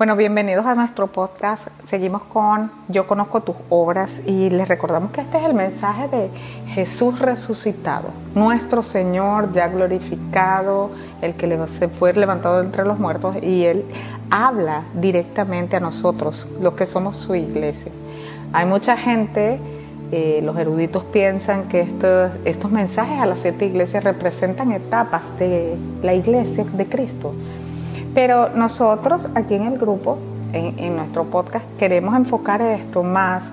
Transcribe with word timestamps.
Bueno, 0.00 0.16
bienvenidos 0.16 0.64
a 0.64 0.74
nuestro 0.74 1.08
podcast. 1.08 1.68
Seguimos 1.86 2.22
con 2.22 2.70
Yo 2.88 3.06
conozco 3.06 3.42
tus 3.42 3.56
obras 3.68 4.22
y 4.24 4.48
les 4.48 4.66
recordamos 4.66 5.10
que 5.10 5.20
este 5.20 5.36
es 5.36 5.44
el 5.44 5.52
mensaje 5.52 6.08
de 6.08 6.30
Jesús 6.68 7.18
resucitado, 7.18 8.08
nuestro 8.34 8.82
Señor 8.82 9.52
ya 9.52 9.68
glorificado, 9.68 10.90
el 11.20 11.34
que 11.34 11.54
se 11.68 11.88
fue 11.88 12.14
levantado 12.14 12.62
entre 12.62 12.86
los 12.86 12.98
muertos 12.98 13.36
y 13.42 13.64
Él 13.64 13.84
habla 14.30 14.84
directamente 14.94 15.76
a 15.76 15.80
nosotros, 15.80 16.48
los 16.62 16.72
que 16.72 16.86
somos 16.86 17.16
su 17.16 17.34
iglesia. 17.34 17.92
Hay 18.54 18.64
mucha 18.64 18.96
gente, 18.96 19.58
eh, 20.12 20.40
los 20.42 20.56
eruditos 20.56 21.04
piensan 21.04 21.68
que 21.68 21.80
estos, 21.80 22.30
estos 22.46 22.72
mensajes 22.72 23.20
a 23.20 23.26
las 23.26 23.40
siete 23.40 23.66
iglesias 23.66 24.02
representan 24.02 24.72
etapas 24.72 25.20
de 25.38 25.76
la 26.00 26.14
iglesia 26.14 26.64
de 26.64 26.86
Cristo. 26.86 27.34
Pero 28.14 28.50
nosotros 28.50 29.28
aquí 29.34 29.54
en 29.54 29.66
el 29.66 29.78
grupo, 29.78 30.18
en, 30.52 30.96
nuestro 30.96 31.24
podcast, 31.24 31.64
queremos 31.78 32.16
enfocar 32.16 32.60
esto 32.60 33.02
más 33.02 33.52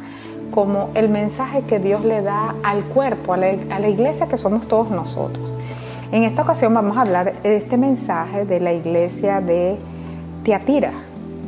como 0.52 0.90
el 0.96 1.10
mensaje 1.10 1.62
que 1.62 1.78
Dios 1.78 2.04
le 2.04 2.22
da 2.22 2.56
al 2.64 2.84
cuerpo, 2.86 3.34
a 3.34 3.38
la, 3.38 3.88
iglesia 3.88 4.28
que 4.28 4.38
somos 4.38 4.68
todos 4.68 4.90
nosotros. 4.90 5.54
En 6.12 6.24
esta 6.24 6.42
ocasión 6.42 6.74
vamos 6.74 6.98
a 6.98 7.02
hablar 7.02 7.34
de 7.44 7.58
este 7.58 7.78
mensaje 7.78 8.46
de 8.46 8.60
la 8.60 8.74
iglesia 8.74 9.42
de 9.42 9.78
Tiatira. 10.44 10.94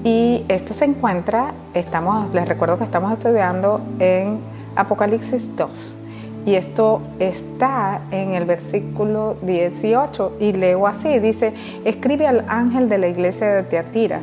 Y 0.04 0.46
esto 0.48 0.74
se 0.74 0.86
encuentra, 0.86 1.52
estamos, 1.74 2.34
les 2.34 2.48
recuerdo 2.48 2.78
que 2.78 2.84
estamos 2.84 3.12
estudiando 3.12 3.82
en 4.00 4.38
Apocalipsis 4.76 5.56
2. 5.56 5.99
Y 6.46 6.56
esto 6.56 7.02
está 7.20 8.02
en 8.12 8.34
el 8.34 8.46
versículo 8.46 9.36
18 9.42 10.38
y 10.40 10.54
leo 10.54 10.88
así, 10.88 11.20
dice, 11.20 11.54
escribe 11.86 12.28
al 12.28 12.46
ángel 12.48 12.90
de 12.90 12.98
la 12.98 13.08
iglesia 13.08 13.48
de 13.54 13.64
Teatira, 13.64 14.22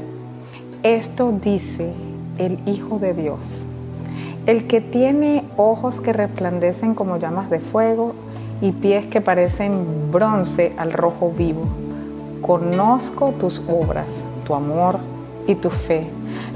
esto 0.82 1.32
dice 1.32 1.92
el 2.38 2.58
Hijo 2.66 2.98
de 2.98 3.12
Dios, 3.12 3.66
el 4.46 4.66
que 4.66 4.80
tiene 4.80 5.44
ojos 5.56 6.00
que 6.00 6.12
resplandecen 6.12 6.94
como 6.94 7.18
llamas 7.18 7.50
de 7.50 7.60
fuego 7.60 8.14
y 8.60 8.72
pies 8.72 9.06
que 9.06 9.20
parecen 9.20 10.10
bronce 10.10 10.72
al 10.78 10.92
rojo 10.92 11.32
vivo. 11.36 11.66
Conozco 12.40 13.32
tus 13.38 13.60
obras, 13.68 14.06
tu 14.46 14.54
amor 14.54 14.98
y 15.46 15.54
tu 15.56 15.70
fe, 15.70 16.06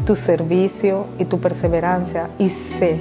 tu 0.07 0.15
servicio 0.15 1.07
y 1.19 1.27
tu 1.27 1.39
perseverancia 1.39 2.29
y 2.39 2.49
sé 2.49 2.99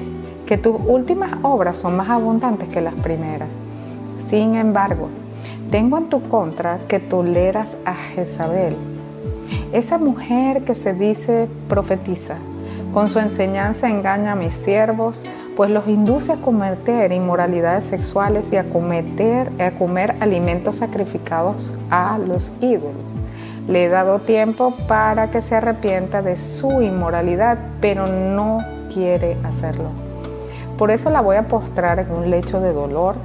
que 0.49 0.57
tus 0.57 0.77
últimas 0.87 1.29
obras 1.43 1.77
son 1.77 1.95
más 1.95 2.09
abundantes 2.09 2.69
que 2.69 2.81
las 2.81 2.95
primeras. 2.95 3.47
Sin 4.31 4.55
embargo, 4.55 5.07
tengo 5.69 5.99
en 5.99 6.09
tu 6.09 6.23
contra 6.23 6.79
que 6.87 6.99
toleras 6.99 7.77
a 7.85 7.93
Jezabel, 7.93 8.75
esa 9.73 9.99
mujer 9.99 10.63
que 10.63 10.73
se 10.73 10.95
dice 10.95 11.47
profetiza. 11.67 12.37
Con 12.95 13.09
su 13.09 13.19
enseñanza 13.19 13.91
engaña 13.91 14.31
a 14.31 14.35
mis 14.35 14.55
siervos, 14.55 15.23
pues 15.55 15.69
los 15.69 15.87
induce 15.87 16.33
a 16.33 16.37
cometer 16.37 17.11
inmoralidades 17.11 17.85
sexuales 17.85 18.45
y 18.51 18.55
a, 18.55 18.63
cometer, 18.63 19.51
a 19.61 19.69
comer 19.77 20.15
alimentos 20.19 20.77
sacrificados 20.77 21.71
a 21.91 22.17
los 22.17 22.51
ídolos. 22.59 22.95
Le 23.67 23.85
he 23.85 23.89
dado 23.89 24.17
tiempo 24.17 24.73
para 24.87 25.29
que 25.29 25.43
se 25.43 25.53
arrepienta 25.53 26.23
de 26.23 26.39
su 26.39 26.81
inmoralidad, 26.81 27.59
pero 27.81 28.07
no 28.07 28.61
quiere 28.91 29.37
hacerlo. 29.43 30.08
Por 30.79 30.91
eso 30.91 31.09
la 31.09 31.19
voy 31.19 31.35
a 31.35 31.43
postrar 31.43 31.99
en 31.99 32.09
un 32.09 32.29
lecho 32.29 32.61
de 32.61 32.71
dolor 32.71 33.15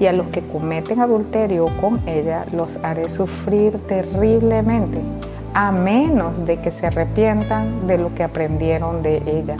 y 0.00 0.06
a 0.06 0.12
los 0.14 0.28
que 0.28 0.40
cometen 0.40 1.00
adulterio 1.00 1.68
con 1.78 2.00
ella 2.08 2.46
los 2.50 2.82
haré 2.82 3.10
sufrir 3.10 3.78
terriblemente, 3.86 5.02
a 5.52 5.70
menos 5.70 6.46
de 6.46 6.56
que 6.60 6.70
se 6.70 6.86
arrepientan 6.86 7.86
de 7.86 7.98
lo 7.98 8.14
que 8.14 8.22
aprendieron 8.22 9.02
de 9.02 9.18
ella. 9.26 9.56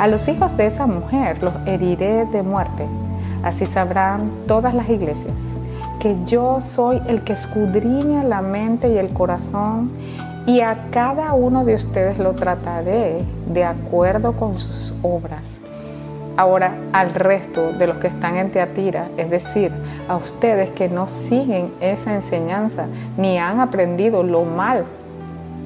A 0.00 0.08
los 0.08 0.26
hijos 0.26 0.56
de 0.56 0.66
esa 0.66 0.88
mujer 0.88 1.40
los 1.44 1.54
heriré 1.64 2.26
de 2.26 2.42
muerte. 2.42 2.84
Así 3.44 3.66
sabrán 3.66 4.32
todas 4.48 4.74
las 4.74 4.88
iglesias 4.88 5.36
que 6.00 6.16
yo 6.26 6.58
soy 6.60 7.00
el 7.06 7.22
que 7.22 7.34
escudriña 7.34 8.24
la 8.24 8.42
mente 8.42 8.88
y 8.88 8.98
el 8.98 9.10
corazón 9.10 9.92
y 10.44 10.60
a 10.60 10.86
cada 10.90 11.34
uno 11.34 11.64
de 11.64 11.76
ustedes 11.76 12.18
lo 12.18 12.32
trataré 12.32 13.22
de 13.46 13.62
acuerdo 13.62 14.32
con 14.32 14.58
sus 14.58 14.92
obras. 15.02 15.60
Ahora 16.36 16.74
al 16.92 17.10
resto 17.14 17.72
de 17.72 17.86
los 17.86 17.98
que 17.98 18.08
están 18.08 18.36
en 18.36 18.50
Teatira, 18.50 19.06
es 19.16 19.30
decir, 19.30 19.70
a 20.08 20.16
ustedes 20.16 20.70
que 20.70 20.88
no 20.88 21.06
siguen 21.06 21.72
esa 21.80 22.14
enseñanza 22.14 22.86
ni 23.16 23.38
han 23.38 23.60
aprendido 23.60 24.22
lo 24.22 24.44
mal 24.44 24.84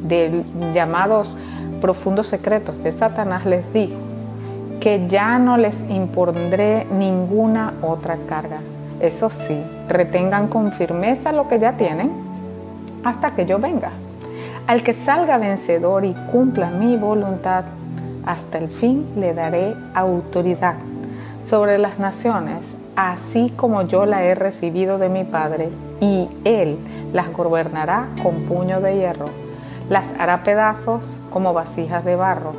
de 0.03 0.45
llamados 0.75 1.39
profundos 1.81 2.27
secretos 2.27 2.83
de 2.83 2.93
Satanás, 2.93 3.47
les 3.47 3.73
digo 3.73 3.97
que 4.81 5.09
ya 5.09 5.39
no 5.39 5.57
les 5.57 5.83
impondré 5.91 6.87
ninguna 6.93 7.75
otra 7.83 8.17
carga. 8.29 8.59
Eso 9.01 9.31
sí, 9.31 9.61
retengan 9.89 10.49
con 10.49 10.73
firmeza 10.73 11.33
lo 11.33 11.49
que 11.49 11.59
ya 11.59 11.73
tienen 11.73 12.11
hasta 13.05 13.33
que 13.33 13.47
yo 13.47 13.59
venga. 13.59 13.91
Al 14.67 14.83
que 14.83 14.93
salga 14.93 15.39
vencedor 15.39 16.05
y 16.05 16.15
cumpla 16.31 16.71
mi 16.71 16.97
voluntad, 16.97 17.65
hasta 18.29 18.59
el 18.59 18.69
fin 18.69 19.07
le 19.17 19.33
daré 19.33 19.75
autoridad 19.95 20.75
sobre 21.43 21.79
las 21.79 21.99
naciones, 21.99 22.75
así 22.95 23.51
como 23.57 23.83
yo 23.83 24.05
la 24.05 24.23
he 24.23 24.35
recibido 24.35 24.99
de 24.99 25.09
mi 25.09 25.25
Padre, 25.25 25.71
y 25.99 26.29
Él 26.45 26.77
las 27.15 27.33
gobernará 27.33 28.07
con 28.23 28.43
puño 28.43 28.83
de 28.83 28.99
hierro, 28.99 29.31
las 29.89 30.13
hará 30.19 30.45
pedazos 30.45 31.19
como 31.31 31.55
vasijas 31.55 32.05
de 32.05 32.17
barro. 32.17 32.53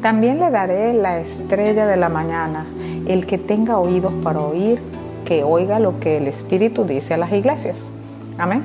También 0.00 0.40
le 0.40 0.50
daré 0.50 0.92
la 0.92 1.20
estrella 1.20 1.86
de 1.86 1.96
la 1.96 2.08
mañana, 2.08 2.66
el 3.06 3.24
que 3.24 3.38
tenga 3.38 3.78
oídos 3.78 4.12
para 4.24 4.40
oír, 4.40 4.82
que 5.24 5.44
oiga 5.44 5.78
lo 5.78 6.00
que 6.00 6.16
el 6.16 6.26
Espíritu 6.26 6.84
dice 6.84 7.14
a 7.14 7.18
las 7.18 7.32
iglesias. 7.32 7.92
Amén. 8.38 8.64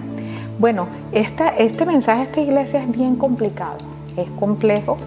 Bueno, 0.57 0.87
este 1.11 1.85
mensaje 1.85 2.21
a 2.21 2.23
esta 2.23 2.41
iglesia 2.41 2.81
es 2.81 2.91
bien 2.91 3.15
complicado, 3.15 3.77
es 4.15 4.27
complejo 4.39 4.97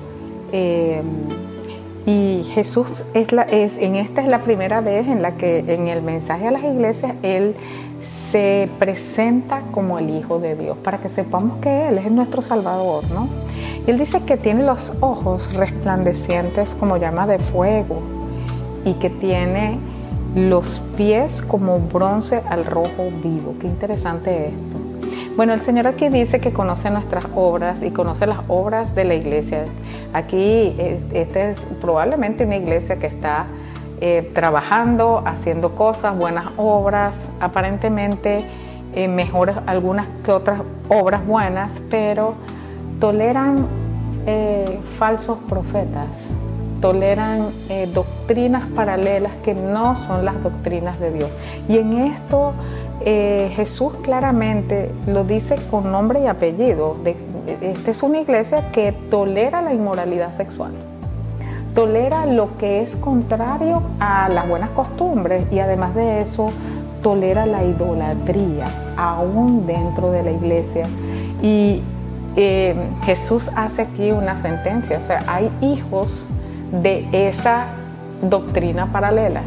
eh, 0.52 1.02
y 2.06 2.44
Jesús 2.54 3.04
es, 3.14 3.32
la, 3.32 3.42
es, 3.42 3.76
en 3.76 3.94
esta 3.94 4.22
es 4.22 4.28
la 4.28 4.40
primera 4.40 4.80
vez 4.80 5.06
en 5.06 5.22
la 5.22 5.32
que 5.32 5.58
en 5.58 5.88
el 5.88 6.02
mensaje 6.02 6.48
a 6.48 6.50
las 6.50 6.64
iglesias 6.64 7.14
Él 7.22 7.54
se 8.02 8.68
presenta 8.78 9.62
como 9.72 9.98
el 9.98 10.10
Hijo 10.10 10.40
de 10.40 10.56
Dios, 10.56 10.76
para 10.78 10.98
que 10.98 11.08
sepamos 11.08 11.58
que 11.60 11.88
Él 11.88 11.98
es 11.98 12.10
nuestro 12.10 12.42
Salvador, 12.42 13.04
¿no? 13.12 13.28
Y 13.86 13.90
Él 13.90 13.98
dice 13.98 14.22
que 14.22 14.36
tiene 14.36 14.62
los 14.62 14.92
ojos 15.00 15.52
resplandecientes 15.52 16.70
como 16.78 16.96
llama 16.96 17.26
de 17.26 17.38
fuego 17.38 18.00
y 18.84 18.94
que 18.94 19.10
tiene 19.10 19.78
los 20.34 20.80
pies 20.96 21.42
como 21.42 21.78
bronce 21.78 22.40
al 22.48 22.64
rojo 22.64 23.10
vivo. 23.22 23.54
Qué 23.60 23.66
interesante 23.66 24.46
esto. 24.48 24.76
Bueno, 25.36 25.54
el 25.54 25.60
Señor 25.60 25.86
aquí 25.86 26.08
dice 26.08 26.40
que 26.40 26.52
conoce 26.52 26.90
nuestras 26.90 27.24
obras 27.34 27.82
y 27.82 27.90
conoce 27.90 28.26
las 28.26 28.38
obras 28.48 28.94
de 28.94 29.04
la 29.04 29.14
iglesia. 29.14 29.64
Aquí 30.12 30.76
esta 31.12 31.50
es 31.50 31.60
probablemente 31.80 32.44
una 32.44 32.56
iglesia 32.56 32.98
que 32.98 33.06
está 33.06 33.46
eh, 34.00 34.30
trabajando, 34.34 35.22
haciendo 35.24 35.74
cosas, 35.74 36.16
buenas 36.16 36.46
obras, 36.56 37.30
aparentemente 37.40 38.44
eh, 38.94 39.08
mejores 39.08 39.56
algunas 39.66 40.06
que 40.24 40.32
otras 40.32 40.62
obras 40.88 41.24
buenas, 41.26 41.80
pero 41.90 42.34
toleran 42.98 43.66
eh, 44.26 44.80
falsos 44.98 45.38
profetas, 45.48 46.32
toleran 46.80 47.50
doctrinas 47.92 48.68
paralelas 48.74 49.32
que 49.44 49.54
no 49.54 49.96
son 49.96 50.24
las 50.24 50.42
doctrinas 50.42 50.98
de 50.98 51.12
Dios. 51.12 51.30
Y 51.68 51.76
en 51.76 51.98
esto 51.98 52.54
eh, 53.02 53.50
Jesús 53.56 53.94
claramente 54.02 54.90
lo 55.06 55.24
dice 55.24 55.56
con 55.70 55.90
nombre 55.90 56.20
y 56.20 56.26
apellido. 56.26 56.96
Esta 57.60 57.90
es 57.90 58.02
una 58.02 58.20
iglesia 58.20 58.70
que 58.72 58.92
tolera 58.92 59.62
la 59.62 59.74
inmoralidad 59.74 60.34
sexual, 60.34 60.72
tolera 61.74 62.26
lo 62.26 62.56
que 62.58 62.82
es 62.82 62.96
contrario 62.96 63.82
a 64.00 64.28
las 64.28 64.48
buenas 64.48 64.70
costumbres 64.70 65.44
y 65.52 65.60
además 65.60 65.94
de 65.94 66.20
eso 66.20 66.50
tolera 67.02 67.46
la 67.46 67.64
idolatría 67.64 68.66
aún 68.96 69.66
dentro 69.66 70.10
de 70.10 70.22
la 70.22 70.32
iglesia. 70.32 70.86
Y 71.42 71.82
eh, 72.36 72.74
Jesús 73.04 73.50
hace 73.56 73.82
aquí 73.82 74.10
una 74.10 74.36
sentencia, 74.36 74.98
o 74.98 75.02
sea, 75.02 75.24
hay 75.26 75.50
hijos 75.60 76.26
de 76.72 77.06
esa 77.12 77.66
doctrina 78.22 78.92
paralela 78.92 79.42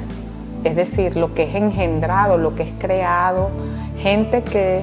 es 0.64 0.76
decir, 0.76 1.18
lo 1.18 1.34
que 1.34 1.44
es 1.44 1.56
engendrado, 1.56 2.38
lo 2.38 2.56
que 2.56 2.64
es 2.64 2.72
creado, 2.80 3.50
gente 4.00 4.44
que 4.44 4.82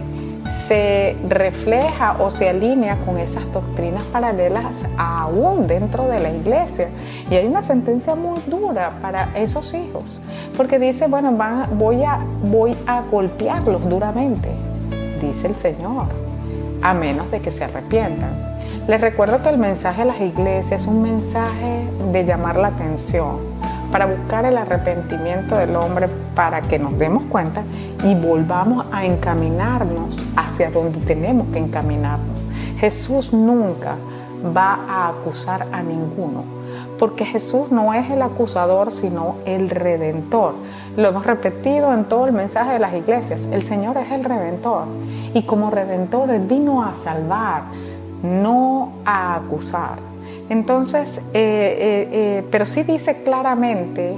se 0.50 1.16
refleja 1.28 2.16
o 2.18 2.28
se 2.28 2.48
alinea 2.48 2.96
con 3.06 3.18
esas 3.18 3.50
doctrinas 3.52 4.02
paralelas 4.04 4.84
aún 4.98 5.66
dentro 5.66 6.08
de 6.08 6.18
la 6.18 6.30
iglesia. 6.30 6.88
Y 7.30 7.36
hay 7.36 7.46
una 7.46 7.62
sentencia 7.62 8.14
muy 8.16 8.40
dura 8.46 8.92
para 9.00 9.28
esos 9.36 9.72
hijos, 9.74 10.20
porque 10.56 10.78
dice, 10.78 11.06
bueno, 11.06 11.32
voy, 11.72 12.02
a, 12.02 12.18
voy 12.42 12.76
a 12.86 13.02
golpearlos 13.02 13.88
duramente, 13.88 14.48
dice 15.20 15.46
el 15.46 15.56
Señor, 15.56 16.06
a 16.82 16.94
menos 16.94 17.30
de 17.30 17.40
que 17.40 17.52
se 17.52 17.64
arrepientan. 17.64 18.50
Les 18.88 19.00
recuerdo 19.00 19.40
que 19.42 19.50
el 19.50 19.58
mensaje 19.58 20.02
a 20.02 20.04
las 20.06 20.20
iglesias 20.20 20.82
es 20.82 20.86
un 20.88 21.02
mensaje 21.02 21.86
de 22.12 22.24
llamar 22.24 22.56
la 22.56 22.68
atención, 22.68 23.38
para 23.90 24.06
buscar 24.06 24.44
el 24.44 24.56
arrepentimiento 24.56 25.56
del 25.56 25.74
hombre, 25.76 26.08
para 26.34 26.62
que 26.62 26.78
nos 26.78 26.98
demos 26.98 27.24
cuenta 27.24 27.62
y 28.04 28.14
volvamos 28.14 28.86
a 28.92 29.04
encaminarnos 29.04 30.16
hacia 30.36 30.70
donde 30.70 30.98
tenemos 31.00 31.48
que 31.48 31.58
encaminarnos. 31.58 32.36
Jesús 32.78 33.32
nunca 33.32 33.96
va 34.56 34.78
a 34.88 35.08
acusar 35.08 35.66
a 35.72 35.82
ninguno, 35.82 36.44
porque 36.98 37.24
Jesús 37.24 37.70
no 37.70 37.92
es 37.92 38.10
el 38.10 38.22
acusador, 38.22 38.90
sino 38.90 39.36
el 39.44 39.68
redentor. 39.68 40.54
Lo 40.96 41.08
hemos 41.08 41.26
repetido 41.26 41.92
en 41.92 42.04
todo 42.04 42.26
el 42.26 42.32
mensaje 42.32 42.72
de 42.72 42.78
las 42.78 42.94
iglesias, 42.94 43.48
el 43.52 43.62
Señor 43.62 43.96
es 43.96 44.10
el 44.12 44.24
redentor 44.24 44.84
y 45.34 45.42
como 45.42 45.70
redentor 45.70 46.30
Él 46.30 46.42
vino 46.42 46.82
a 46.82 46.94
salvar, 46.94 47.62
no 48.22 48.92
a 49.04 49.36
acusar. 49.36 50.09
Entonces, 50.50 51.18
eh, 51.18 51.22
eh, 51.32 52.08
eh, 52.12 52.44
pero 52.50 52.66
sí 52.66 52.82
dice 52.82 53.22
claramente 53.22 54.14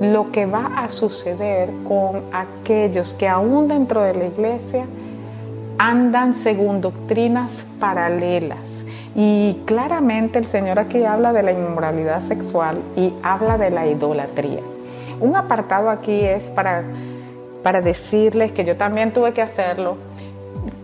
lo 0.00 0.32
que 0.32 0.46
va 0.46 0.72
a 0.78 0.90
suceder 0.90 1.68
con 1.86 2.22
aquellos 2.32 3.12
que 3.12 3.28
aún 3.28 3.68
dentro 3.68 4.00
de 4.00 4.14
la 4.14 4.24
iglesia 4.24 4.86
andan 5.78 6.34
según 6.34 6.80
doctrinas 6.80 7.66
paralelas. 7.78 8.86
Y 9.14 9.60
claramente 9.66 10.38
el 10.38 10.46
Señor 10.46 10.78
aquí 10.78 11.04
habla 11.04 11.34
de 11.34 11.42
la 11.42 11.52
inmoralidad 11.52 12.22
sexual 12.22 12.78
y 12.96 13.12
habla 13.22 13.58
de 13.58 13.70
la 13.70 13.86
idolatría. 13.86 14.62
Un 15.20 15.36
apartado 15.36 15.90
aquí 15.90 16.24
es 16.24 16.44
para, 16.44 16.84
para 17.62 17.82
decirles 17.82 18.52
que 18.52 18.64
yo 18.64 18.76
también 18.76 19.12
tuve 19.12 19.34
que 19.34 19.42
hacerlo, 19.42 19.98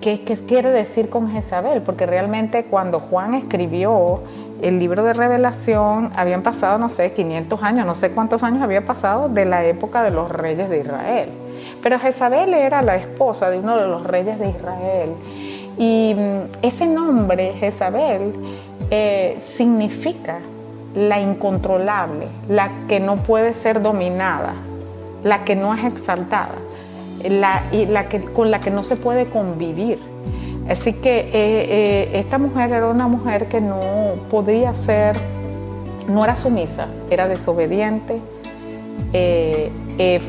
qué 0.02 0.22
quiere 0.46 0.69
decir 0.69 1.08
con 1.08 1.31
Jezabel, 1.31 1.81
porque 1.81 2.05
realmente 2.05 2.64
cuando 2.64 3.00
Juan 3.00 3.32
escribió 3.32 4.20
el 4.62 4.79
libro 4.79 5.05
de 5.05 5.12
revelación 5.12 6.11
habían 6.17 6.43
pasado, 6.43 6.79
no 6.79 6.88
sé, 6.88 7.12
500 7.12 7.62
años, 7.62 7.87
no 7.87 7.94
sé 7.94 8.11
cuántos 8.12 8.43
años 8.43 8.62
había 8.62 8.85
pasado 8.85 9.29
de 9.29 9.44
la 9.44 9.64
época 9.64 10.03
de 10.03 10.11
los 10.11 10.31
reyes 10.31 10.69
de 10.70 10.81
Israel. 10.81 11.29
Pero 11.82 11.99
Jezabel 11.99 12.55
era 12.55 12.82
la 12.82 12.97
esposa 12.97 13.50
de 13.50 13.58
uno 13.58 13.76
de 13.76 13.87
los 13.87 14.05
reyes 14.05 14.38
de 14.38 14.49
Israel. 14.49 15.11
Y 15.79 16.14
mm, 16.17 16.64
ese 16.64 16.87
nombre, 16.87 17.53
Jezabel, 17.58 18.32
eh, 18.91 19.38
significa 19.47 20.38
la 20.94 21.20
incontrolable, 21.20 22.29
la 22.49 22.70
que 22.88 23.00
no 23.00 23.17
puede 23.17 23.53
ser 23.53 23.82
dominada, 23.82 24.55
la 25.23 25.44
que 25.44 25.55
no 25.55 25.75
es 25.75 25.85
exaltada, 25.85 26.55
la, 27.29 27.62
y 27.73 27.87
la 27.87 28.08
que, 28.08 28.23
con 28.23 28.50
la 28.50 28.61
que 28.61 28.70
no 28.70 28.82
se 28.82 28.97
puede 28.97 29.26
convivir. 29.26 29.99
Así 30.68 30.94
que 30.94 31.20
eh, 31.20 31.30
eh, 31.32 32.10
esta 32.14 32.38
mujer 32.38 32.72
era 32.72 32.88
una 32.88 33.06
mujer 33.06 33.46
que 33.46 33.60
no 33.60 33.80
podía 34.30 34.74
ser, 34.74 35.16
no 36.08 36.24
era 36.24 36.34
sumisa, 36.34 36.88
era 37.08 37.28
desobediente, 37.28 38.20
eh, 39.12 39.70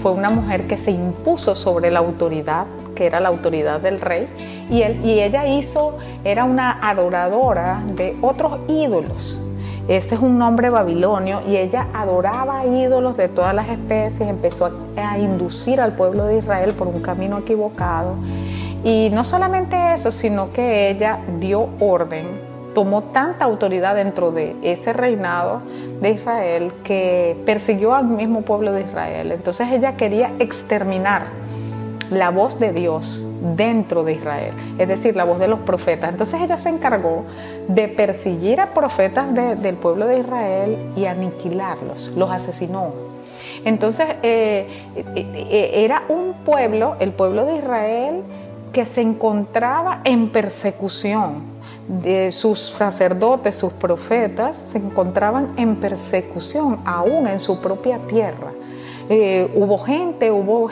fue 0.02 0.12
una 0.12 0.30
mujer 0.30 0.68
que 0.68 0.78
se 0.78 0.92
impuso 0.92 1.56
sobre 1.56 1.90
la 1.90 2.00
autoridad, 2.00 2.68
que 2.96 3.08
era 3.08 3.20
la 3.20 3.30
autoridad 3.30 3.82
del 3.82 4.00
rey, 4.00 4.28
y, 4.70 4.84
ella 4.84 5.48
hizo, 5.48 5.98
era 6.24 6.44
una 6.44 6.88
adoradora 6.88 7.82
de 7.96 8.16
otros 8.22 8.60
ídolos. 8.68 9.42
Ese 9.88 10.16
es 10.16 10.22
un 10.22 10.38
nombre 10.38 10.70
babilonio 10.70 11.42
y 11.48 11.56
ella 11.56 11.88
adoraba 11.94 12.66
ídolos 12.66 13.16
de 13.16 13.30
todas 13.30 13.56
las 13.56 13.70
especies, 13.70 14.30
empezó 14.30 14.70
a 14.98 15.18
inducir 15.18 15.80
al 15.80 15.94
pueblo 15.94 16.26
de 16.26 16.40
Israel 16.40 16.74
por 16.74 16.88
un 16.88 17.02
camino 17.02 17.38
equivocado 17.40 18.16
y 18.84 19.10
no 19.12 19.24
solamente 19.24 19.76
eso, 19.94 20.12
sino 20.12 20.52
que 20.52 20.90
ella 20.90 21.20
dio 21.40 21.70
orden, 21.80 22.26
tomó 22.74 23.02
tanta 23.04 23.46
autoridad 23.46 23.96
dentro 23.96 24.32
de 24.32 24.56
ese 24.62 24.94
reinado 24.94 25.62
de 26.02 26.12
Israel 26.12 26.72
que 26.84 27.36
persiguió 27.46 27.96
al 27.96 28.06
mismo 28.06 28.44
pueblo 28.44 28.72
de 28.72 28.82
Israel. 28.82 29.32
Entonces 29.32 29.70
ella 29.72 29.96
quería 29.96 30.32
exterminar 30.40 31.24
la 32.12 32.30
voz 32.30 32.60
de 32.60 32.72
Dios 32.72 33.24
dentro 33.56 34.04
de 34.04 34.14
Israel, 34.14 34.54
es 34.78 34.88
decir, 34.88 35.16
la 35.16 35.24
voz 35.24 35.40
de 35.40 35.48
los 35.48 35.60
profetas. 35.60 36.12
Entonces 36.12 36.42
ella 36.42 36.58
se 36.58 36.70
encargó 36.70 37.26
de 37.68 37.88
perseguir 37.88 38.62
a 38.62 38.74
profetas 38.74 39.34
del 39.34 39.76
pueblo 39.76 40.08
de 40.08 40.20
Israel 40.20 40.78
y 40.96 41.06
aniquilarlos, 41.06 42.12
los 42.16 42.32
asesinó. 42.32 42.92
Entonces 43.66 44.08
eh, 44.24 44.68
eh, 44.96 45.04
eh, 45.16 45.72
era 45.74 46.04
un 46.10 46.34
pueblo, 46.46 46.96
el 47.00 47.12
pueblo 47.12 47.46
de 47.46 47.56
Israel, 47.56 48.22
que 48.78 48.86
se 48.86 49.02
encontraba 49.02 50.02
en 50.04 50.30
persecución. 50.30 51.58
De 51.88 52.32
sus 52.32 52.60
sacerdotes, 52.60 53.56
sus 53.56 53.74
profetas, 53.74 54.56
se 54.56 54.78
encontraban 54.78 55.48
en 55.58 55.78
persecución 55.78 56.78
aún 56.86 57.26
en 57.26 57.40
su 57.40 57.60
propia 57.60 57.98
tierra. 58.08 58.52
Eh, 59.10 59.50
hubo 59.56 59.80
gente, 59.80 60.30
hubo 60.30 60.70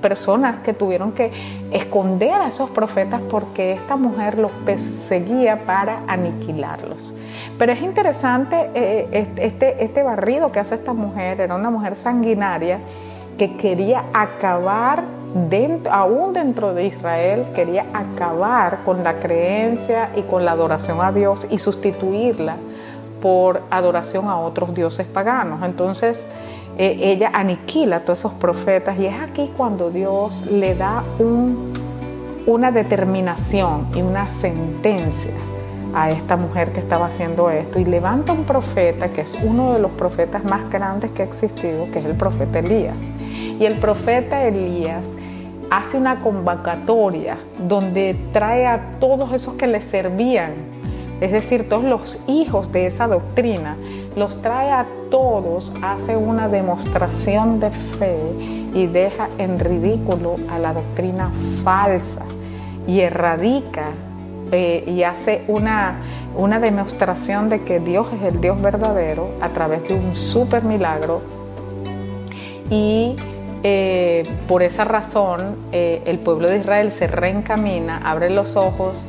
personas 0.00 0.58
que 0.64 0.74
tuvieron 0.74 1.12
que 1.12 1.30
esconder 1.70 2.32
a 2.32 2.48
esos 2.48 2.68
profetas 2.70 3.20
porque 3.30 3.74
esta 3.74 3.94
mujer 3.94 4.38
los 4.38 4.50
perseguía 4.64 5.60
para 5.66 6.00
aniquilarlos. 6.08 7.12
Pero 7.56 7.70
es 7.70 7.80
interesante 7.80 8.70
eh, 8.74 9.28
este, 9.36 9.84
este 9.84 10.02
barrido 10.02 10.50
que 10.50 10.58
hace 10.58 10.74
esta 10.74 10.94
mujer, 10.94 11.40
era 11.40 11.54
una 11.54 11.70
mujer 11.70 11.94
sanguinaria 11.94 12.80
que 13.38 13.56
quería 13.56 14.06
acabar 14.12 15.04
aún 15.90 16.32
dentro 16.32 16.74
de 16.74 16.86
Israel, 16.86 17.44
quería 17.54 17.86
acabar 17.92 18.82
con 18.84 19.04
la 19.04 19.14
creencia 19.14 20.10
y 20.16 20.22
con 20.22 20.44
la 20.44 20.52
adoración 20.52 21.00
a 21.00 21.12
Dios 21.12 21.46
y 21.50 21.58
sustituirla 21.58 22.56
por 23.20 23.62
adoración 23.70 24.28
a 24.28 24.38
otros 24.38 24.74
dioses 24.74 25.06
paganos. 25.06 25.62
Entonces, 25.62 26.22
eh, 26.78 26.98
ella 27.00 27.30
aniquila 27.32 27.96
a 27.96 28.00
todos 28.00 28.18
esos 28.18 28.32
profetas 28.32 28.98
y 28.98 29.06
es 29.06 29.14
aquí 29.20 29.50
cuando 29.56 29.90
Dios 29.90 30.46
le 30.50 30.74
da 30.74 31.02
una 32.46 32.70
determinación 32.70 33.86
y 33.94 34.02
una 34.02 34.26
sentencia 34.26 35.32
a 35.94 36.10
esta 36.10 36.36
mujer 36.36 36.72
que 36.72 36.80
estaba 36.80 37.06
haciendo 37.06 37.48
esto 37.50 37.80
y 37.80 37.86
levanta 37.86 38.32
un 38.32 38.44
profeta 38.44 39.08
que 39.08 39.22
es 39.22 39.36
uno 39.42 39.72
de 39.72 39.78
los 39.78 39.90
profetas 39.92 40.44
más 40.44 40.68
grandes 40.70 41.10
que 41.12 41.22
ha 41.22 41.24
existido, 41.24 41.90
que 41.90 42.00
es 42.00 42.04
el 42.04 42.14
profeta 42.14 42.58
Elías. 42.58 42.94
Y 43.58 43.64
el 43.64 43.78
profeta 43.78 44.44
Elías 44.44 45.02
hace 45.70 45.96
una 45.96 46.20
convocatoria 46.20 47.38
donde 47.58 48.16
trae 48.32 48.66
a 48.66 48.98
todos 49.00 49.32
esos 49.32 49.54
que 49.54 49.66
le 49.66 49.80
servían, 49.80 50.52
es 51.20 51.32
decir, 51.32 51.68
todos 51.68 51.84
los 51.84 52.20
hijos 52.26 52.72
de 52.72 52.86
esa 52.86 53.08
doctrina, 53.08 53.76
los 54.16 54.40
trae 54.42 54.70
a 54.70 54.86
todos, 55.10 55.72
hace 55.82 56.16
una 56.16 56.48
demostración 56.48 57.60
de 57.60 57.70
fe 57.70 58.18
y 58.74 58.86
deja 58.86 59.28
en 59.38 59.58
ridículo 59.58 60.36
a 60.50 60.58
la 60.58 60.72
doctrina 60.72 61.30
falsa 61.64 62.24
y 62.86 63.00
erradica 63.00 63.90
eh, 64.52 64.84
y 64.86 65.02
hace 65.02 65.42
una, 65.48 65.96
una 66.36 66.60
demostración 66.60 67.48
de 67.48 67.62
que 67.62 67.80
Dios 67.80 68.06
es 68.14 68.34
el 68.34 68.40
Dios 68.40 68.60
verdadero 68.60 69.30
a 69.40 69.48
través 69.48 69.86
de 69.88 69.94
un 69.94 70.14
super 70.14 70.62
milagro 70.62 71.20
y 72.70 73.16
eh, 73.62 74.24
por 74.46 74.62
esa 74.62 74.84
razón, 74.84 75.56
eh, 75.72 76.02
el 76.06 76.18
pueblo 76.18 76.48
de 76.48 76.58
Israel 76.58 76.92
se 76.92 77.06
reencamina, 77.06 78.00
abre 78.04 78.30
los 78.30 78.56
ojos, 78.56 79.06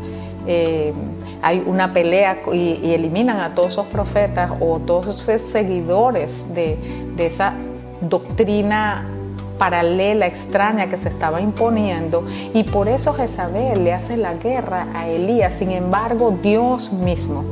eh, 0.48 0.94
hay 1.42 1.64
una 1.66 1.94
pelea 1.94 2.40
y, 2.52 2.94
eliminan 2.94 3.40
a 3.40 3.54
todos 3.54 3.72
esos 3.72 3.88
profetas 3.88 4.52
o 4.60 4.80
todos 4.80 5.28
esos 5.30 5.50
seguidores 5.50 6.54
de, 6.56 6.78
de 7.16 7.26
esa 7.26 7.54
doctrina 8.02 9.06
paralela, 9.60 10.28
extraña 10.28 10.88
que 10.88 10.98
se 10.98 11.10
estaba 11.10 11.42
imponiendo 11.42 12.24
y 12.54 12.64
por 12.64 12.88
eso 12.88 13.14
Jezabel 13.14 13.84
le 13.84 13.94
hace 13.94 14.18
la 14.18 14.34
guerra 14.36 14.88
a 14.94 15.08
Elías. 15.08 15.56
Sin 15.56 15.72
embargo, 15.72 16.38
Dios 16.42 16.92
mismo 16.94 17.44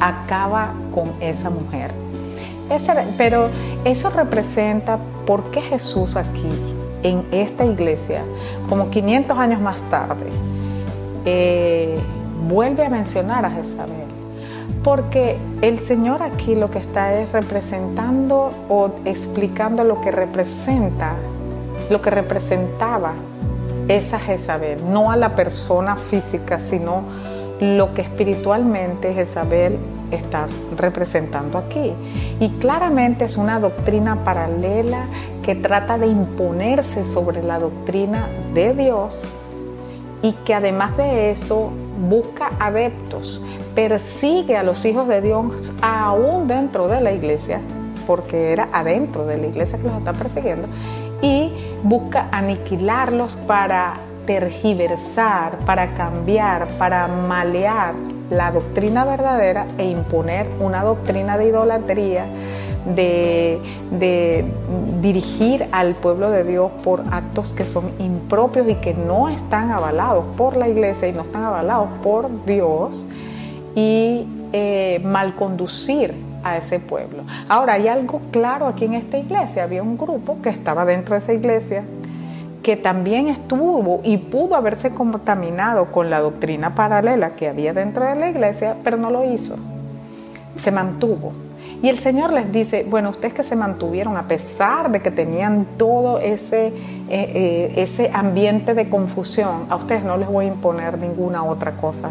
acaba 0.00 0.72
con 0.94 1.12
esa 1.20 1.50
mujer 1.50 2.01
pero 3.16 3.48
eso 3.84 4.10
representa 4.10 4.98
por 5.26 5.50
qué 5.50 5.60
Jesús 5.60 6.16
aquí, 6.16 6.48
en 7.02 7.24
esta 7.32 7.64
iglesia, 7.64 8.22
como 8.68 8.90
500 8.90 9.36
años 9.38 9.60
más 9.60 9.82
tarde, 9.90 10.26
eh, 11.24 11.98
vuelve 12.48 12.86
a 12.86 12.90
mencionar 12.90 13.44
a 13.44 13.50
Jezabel. 13.50 14.02
Porque 14.84 15.36
el 15.60 15.78
Señor 15.78 16.22
aquí 16.22 16.54
lo 16.56 16.70
que 16.70 16.78
está 16.78 17.14
es 17.14 17.30
representando 17.30 18.52
o 18.68 18.90
explicando 19.04 19.84
lo 19.84 20.00
que 20.00 20.10
representa, 20.10 21.14
lo 21.88 22.00
que 22.02 22.10
representaba 22.10 23.12
esa 23.88 24.18
Jezabel, 24.18 24.78
no 24.92 25.10
a 25.10 25.16
la 25.16 25.36
persona 25.36 25.96
física, 25.96 26.58
sino 26.58 27.02
lo 27.60 27.94
que 27.94 28.02
espiritualmente 28.02 29.14
Jezabel 29.14 29.78
está 30.12 30.46
representando 30.76 31.58
aquí. 31.58 31.92
Y 32.40 32.50
claramente 32.50 33.24
es 33.24 33.36
una 33.36 33.58
doctrina 33.60 34.24
paralela 34.24 35.06
que 35.42 35.54
trata 35.54 35.98
de 35.98 36.06
imponerse 36.06 37.04
sobre 37.04 37.42
la 37.42 37.58
doctrina 37.58 38.26
de 38.54 38.74
Dios 38.74 39.26
y 40.22 40.32
que 40.44 40.54
además 40.54 40.96
de 40.96 41.30
eso 41.30 41.70
busca 42.08 42.52
adeptos, 42.60 43.42
persigue 43.74 44.56
a 44.56 44.62
los 44.62 44.84
hijos 44.84 45.08
de 45.08 45.20
Dios 45.20 45.72
aún 45.82 46.46
dentro 46.46 46.88
de 46.88 47.00
la 47.00 47.12
iglesia, 47.12 47.60
porque 48.06 48.52
era 48.52 48.68
adentro 48.72 49.26
de 49.26 49.38
la 49.38 49.46
iglesia 49.48 49.78
que 49.78 49.84
los 49.84 49.98
está 49.98 50.12
persiguiendo, 50.12 50.68
y 51.20 51.52
busca 51.82 52.28
aniquilarlos 52.30 53.36
para 53.36 53.94
tergiversar, 54.26 55.56
para 55.66 55.94
cambiar, 55.94 56.68
para 56.78 57.08
malear 57.08 57.94
la 58.32 58.50
doctrina 58.50 59.04
verdadera 59.04 59.66
e 59.78 59.84
imponer 59.84 60.46
una 60.58 60.82
doctrina 60.82 61.36
de 61.36 61.48
idolatría, 61.48 62.24
de, 62.94 63.60
dirigir 65.00 65.66
al 65.72 65.94
pueblo 65.94 66.30
de 66.30 66.44
Dios 66.44 66.70
por 66.82 67.02
actos 67.10 67.52
que 67.52 67.66
son 67.66 67.90
impropios 67.98 68.68
y 68.68 68.76
que 68.76 68.94
no 68.94 69.28
están 69.28 69.70
avalados 69.70 70.24
por 70.36 70.56
la 70.56 70.68
iglesia 70.68 71.08
y 71.08 71.12
no 71.12 71.22
están 71.22 71.44
avalados 71.44 71.88
por 72.02 72.28
Dios 72.46 73.04
y 73.74 74.26
eh, 74.52 75.00
malconducir 75.04 76.14
a 76.44 76.56
ese 76.56 76.80
pueblo. 76.80 77.22
Ahora, 77.48 77.74
hay 77.74 77.88
algo 77.88 78.20
claro 78.30 78.66
aquí 78.66 78.84
en 78.84 78.94
esta 78.94 79.18
iglesia. 79.18 79.64
Había 79.64 79.82
un 79.82 79.96
grupo 79.96 80.38
que 80.42 80.48
estaba 80.48 80.84
dentro 80.84 81.14
de 81.14 81.18
esa 81.20 81.32
iglesia 81.32 81.84
que 82.62 82.76
también 82.76 83.28
estuvo 83.28 84.00
y 84.04 84.18
pudo 84.18 84.54
haberse 84.54 84.90
contaminado 84.90 85.86
con 85.86 86.10
la 86.10 86.20
doctrina 86.20 86.74
paralela 86.74 87.30
que 87.30 87.48
había 87.48 87.72
dentro 87.72 88.06
de 88.06 88.14
la 88.14 88.30
iglesia, 88.30 88.76
pero 88.84 88.96
no 88.96 89.10
lo 89.10 89.24
hizo. 89.24 89.56
Se 90.56 90.70
mantuvo. 90.70 91.32
Y 91.82 91.88
el 91.88 91.98
Señor 91.98 92.32
les 92.32 92.52
dice, 92.52 92.86
bueno, 92.88 93.10
ustedes 93.10 93.34
que 93.34 93.42
se 93.42 93.56
mantuvieron 93.56 94.16
a 94.16 94.28
pesar 94.28 94.92
de 94.92 95.00
que 95.00 95.10
tenían 95.10 95.66
todo 95.76 96.20
ese, 96.20 96.68
eh, 96.68 96.72
eh, 97.08 97.72
ese 97.76 98.08
ambiente 98.14 98.74
de 98.74 98.88
confusión, 98.88 99.66
a 99.68 99.74
ustedes 99.74 100.04
no 100.04 100.16
les 100.16 100.28
voy 100.28 100.44
a 100.44 100.48
imponer 100.48 100.96
ninguna 100.98 101.42
otra 101.42 101.72
cosa. 101.72 102.10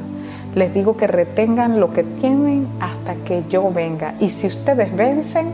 Les 0.55 0.74
digo 0.74 0.98
que 0.98 1.08
retengan 1.08 1.79
lo 1.79 1.93
que 1.93 2.03
tienen 2.03 2.67
hasta 2.81 3.15
que 3.24 3.46
yo 3.50 3.72
venga. 3.72 4.15
Y 4.20 4.27
si 4.27 4.48
ustedes 4.48 4.93
vencen, 4.93 5.48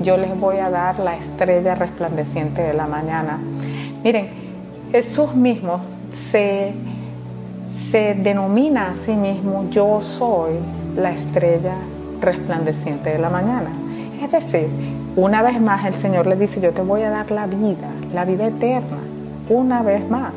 yo 0.00 0.16
les 0.16 0.38
voy 0.40 0.56
a 0.56 0.70
dar 0.70 0.98
la 0.98 1.16
estrella 1.16 1.74
resplandeciente 1.74 2.62
de 2.62 2.72
la 2.72 2.86
mañana. 2.86 3.38
Miren, 4.02 4.28
Jesús 4.92 5.34
mismo 5.34 5.80
se, 6.12 6.72
se 7.68 8.14
denomina 8.14 8.90
a 8.90 8.94
sí 8.94 9.12
mismo, 9.12 9.68
yo 9.70 10.00
soy 10.00 10.52
la 10.96 11.10
estrella 11.10 11.74
resplandeciente 12.20 13.10
de 13.10 13.18
la 13.18 13.28
mañana. 13.28 13.70
Es 14.22 14.32
decir, 14.32 14.68
una 15.16 15.42
vez 15.42 15.60
más 15.60 15.84
el 15.84 15.94
Señor 15.94 16.26
le 16.26 16.36
dice, 16.36 16.60
yo 16.60 16.72
te 16.72 16.82
voy 16.82 17.02
a 17.02 17.10
dar 17.10 17.30
la 17.30 17.46
vida, 17.46 17.88
la 18.14 18.24
vida 18.24 18.46
eterna, 18.46 18.98
una 19.48 19.82
vez 19.82 20.08
más. 20.08 20.32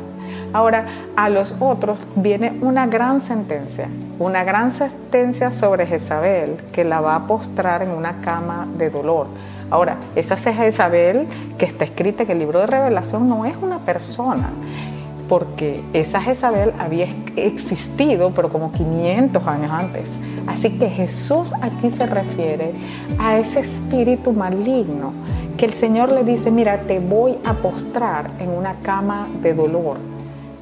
Ahora, 0.52 0.86
a 1.16 1.30
los 1.30 1.54
otros 1.60 2.00
viene 2.16 2.52
una 2.60 2.86
gran 2.86 3.20
sentencia, 3.20 3.88
una 4.18 4.44
gran 4.44 4.70
sentencia 4.70 5.50
sobre 5.50 5.86
Jezabel 5.86 6.56
que 6.72 6.84
la 6.84 7.00
va 7.00 7.16
a 7.16 7.26
postrar 7.26 7.82
en 7.82 7.90
una 7.90 8.20
cama 8.20 8.66
de 8.76 8.90
dolor. 8.90 9.28
Ahora, 9.72 9.96
esa 10.16 10.36
Jezabel 10.36 11.26
que 11.56 11.64
está 11.64 11.84
escrita 11.84 12.24
en 12.24 12.32
el 12.32 12.40
libro 12.40 12.60
de 12.60 12.66
revelación 12.66 13.26
no 13.26 13.46
es 13.46 13.54
una 13.56 13.78
persona, 13.78 14.50
porque 15.30 15.80
esa 15.94 16.20
Jezabel 16.20 16.74
había 16.78 17.06
existido, 17.36 18.32
pero 18.36 18.50
como 18.50 18.70
500 18.70 19.46
años 19.46 19.70
antes. 19.70 20.18
Así 20.46 20.76
que 20.78 20.90
Jesús 20.90 21.54
aquí 21.62 21.88
se 21.88 22.04
refiere 22.04 22.74
a 23.18 23.38
ese 23.38 23.60
espíritu 23.60 24.34
maligno 24.34 25.14
que 25.56 25.64
el 25.64 25.72
Señor 25.72 26.12
le 26.12 26.22
dice, 26.22 26.50
mira, 26.50 26.82
te 26.82 26.98
voy 26.98 27.38
a 27.42 27.54
postrar 27.54 28.30
en 28.40 28.50
una 28.50 28.74
cama 28.82 29.26
de 29.40 29.54
dolor. 29.54 29.96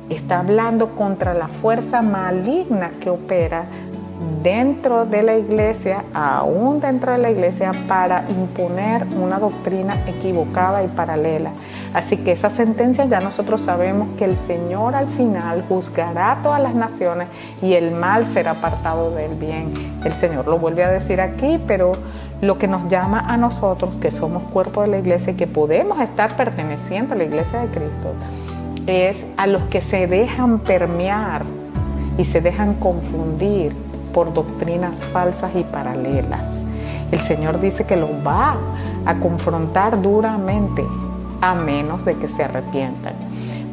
Está 0.08 0.38
hablando 0.38 0.90
contra 0.90 1.34
la 1.34 1.48
fuerza 1.48 2.00
maligna 2.00 2.92
que 3.00 3.10
opera 3.10 3.64
dentro 4.42 5.06
de 5.06 5.22
la 5.22 5.36
iglesia, 5.36 6.04
aún 6.14 6.80
dentro 6.80 7.12
de 7.12 7.18
la 7.18 7.30
iglesia, 7.30 7.72
para 7.88 8.24
imponer 8.28 9.06
una 9.20 9.38
doctrina 9.38 9.94
equivocada 10.06 10.82
y 10.82 10.88
paralela. 10.88 11.50
Así 11.92 12.16
que 12.18 12.32
esa 12.32 12.50
sentencia 12.50 13.04
ya 13.06 13.20
nosotros 13.20 13.60
sabemos 13.60 14.08
que 14.16 14.24
el 14.24 14.36
Señor 14.36 14.94
al 14.94 15.08
final 15.08 15.64
juzgará 15.68 16.32
a 16.32 16.42
todas 16.42 16.62
las 16.62 16.74
naciones 16.74 17.28
y 17.62 17.74
el 17.74 17.90
mal 17.90 18.26
será 18.26 18.52
apartado 18.52 19.10
del 19.10 19.34
bien. 19.34 19.72
El 20.04 20.12
Señor 20.12 20.46
lo 20.46 20.58
vuelve 20.58 20.84
a 20.84 20.90
decir 20.90 21.20
aquí, 21.20 21.58
pero 21.66 21.92
lo 22.40 22.58
que 22.58 22.68
nos 22.68 22.88
llama 22.88 23.20
a 23.20 23.36
nosotros, 23.36 23.94
que 24.00 24.10
somos 24.10 24.44
cuerpo 24.44 24.82
de 24.82 24.88
la 24.88 24.98
iglesia 24.98 25.32
y 25.32 25.36
que 25.36 25.46
podemos 25.46 26.00
estar 26.00 26.36
perteneciendo 26.36 27.14
a 27.14 27.18
la 27.18 27.24
iglesia 27.24 27.60
de 27.60 27.66
Cristo, 27.66 28.14
es 28.86 29.26
a 29.36 29.46
los 29.46 29.64
que 29.64 29.80
se 29.80 30.06
dejan 30.06 30.60
permear 30.60 31.42
y 32.16 32.24
se 32.24 32.40
dejan 32.40 32.74
confundir 32.74 33.74
por 34.12 34.32
doctrinas 34.32 34.96
falsas 35.12 35.50
y 35.54 35.64
paralelas. 35.64 36.60
El 37.10 37.18
Señor 37.18 37.60
dice 37.60 37.84
que 37.84 37.96
los 37.96 38.10
va 38.26 38.56
a 39.06 39.14
confrontar 39.16 40.00
duramente 40.00 40.84
a 41.40 41.54
menos 41.54 42.04
de 42.04 42.14
que 42.16 42.28
se 42.28 42.44
arrepientan. 42.44 43.14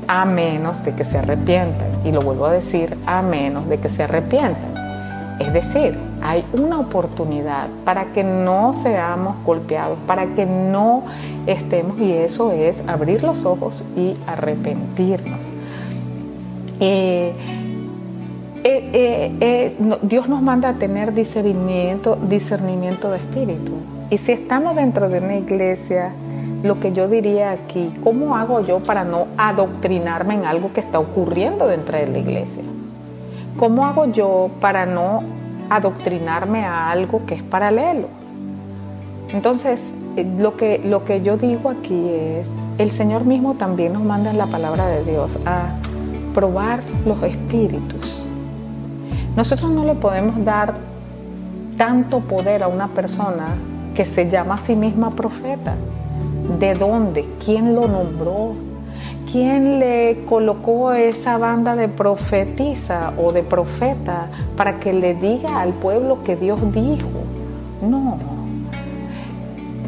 A 0.07 0.25
menos 0.25 0.83
de 0.83 0.93
que 0.93 1.03
se 1.03 1.17
arrepientan. 1.17 1.87
Y 2.05 2.11
lo 2.11 2.21
vuelvo 2.21 2.45
a 2.45 2.51
decir, 2.51 2.97
a 3.05 3.21
menos 3.21 3.67
de 3.67 3.77
que 3.79 3.89
se 3.89 4.03
arrepientan. 4.03 4.77
Es 5.39 5.53
decir, 5.53 5.97
hay 6.23 6.43
una 6.53 6.79
oportunidad 6.79 7.67
para 7.85 8.05
que 8.05 8.23
no 8.23 8.73
seamos 8.73 9.35
golpeados, 9.45 9.99
para 10.07 10.25
que 10.27 10.45
no 10.45 11.03
estemos, 11.45 11.99
y 11.99 12.11
eso 12.11 12.51
es 12.51 12.83
abrir 12.87 13.23
los 13.23 13.45
ojos 13.45 13.83
y 13.95 14.15
arrepentirnos. 14.25 15.39
Eh, 16.79 17.33
eh, 18.69 19.31
eh, 19.39 19.75
Dios 20.01 20.27
nos 20.27 20.41
manda 20.41 20.69
a 20.69 20.73
tener 20.73 21.13
discernimiento, 21.13 22.17
discernimiento 22.27 23.11
de 23.11 23.17
espíritu. 23.17 23.73
Y 24.09 24.17
si 24.17 24.31
estamos 24.31 24.75
dentro 24.75 25.09
de 25.09 25.19
una 25.19 25.35
iglesia, 25.35 26.11
lo 26.63 26.79
que 26.79 26.91
yo 26.91 27.07
diría 27.07 27.51
aquí, 27.51 27.93
¿cómo 28.03 28.35
hago 28.35 28.61
yo 28.61 28.79
para 28.79 29.03
no 29.03 29.27
adoctrinarme 29.37 30.35
en 30.35 30.45
algo 30.45 30.73
que 30.73 30.79
está 30.79 30.99
ocurriendo 30.99 31.67
dentro 31.67 31.97
de 31.97 32.07
la 32.07 32.17
iglesia? 32.17 32.63
¿Cómo 33.57 33.85
hago 33.85 34.05
yo 34.05 34.49
para 34.59 34.85
no 34.85 35.23
adoctrinarme 35.69 36.65
a 36.65 36.89
algo 36.89 37.25
que 37.25 37.35
es 37.35 37.43
paralelo? 37.43 38.07
Entonces, 39.33 39.93
eh, 40.15 40.25
lo 40.37 40.57
que, 40.57 40.79
lo 40.79 41.05
que 41.05 41.21
yo 41.21 41.37
digo 41.37 41.69
aquí 41.69 42.09
es, 42.09 42.47
el 42.77 42.91
Señor 42.91 43.25
mismo 43.25 43.53
también 43.55 43.93
nos 43.93 44.03
manda 44.03 44.31
en 44.31 44.37
la 44.37 44.47
palabra 44.47 44.87
de 44.87 45.03
Dios 45.03 45.37
a 45.45 45.69
probar 46.33 46.81
los 47.05 47.21
espíritus. 47.23 48.26
Nosotros 49.37 49.69
no 49.69 49.85
le 49.85 49.93
podemos 49.93 50.43
dar 50.43 50.73
tanto 51.77 52.21
poder 52.21 52.63
a 52.63 52.67
una 52.67 52.87
persona 52.87 53.49
que 53.93 54.03
se 54.03 54.31
llama 54.31 54.55
a 54.55 54.57
sí 54.57 54.75
misma 54.75 55.11
profeta. 55.11 55.75
¿De 56.59 56.73
dónde? 56.73 57.23
¿Quién 57.45 57.75
lo 57.75 57.87
nombró? 57.87 58.55
¿Quién 59.31 59.77
le 59.77 60.23
colocó 60.27 60.91
esa 60.91 61.37
banda 61.37 61.75
de 61.75 61.87
profetisa 61.87 63.13
o 63.15 63.31
de 63.31 63.43
profeta 63.43 64.25
para 64.55 64.79
que 64.79 64.91
le 64.91 65.13
diga 65.13 65.61
al 65.61 65.73
pueblo 65.73 66.23
que 66.23 66.35
Dios 66.35 66.59
dijo? 66.73 67.07
No. 67.83 68.17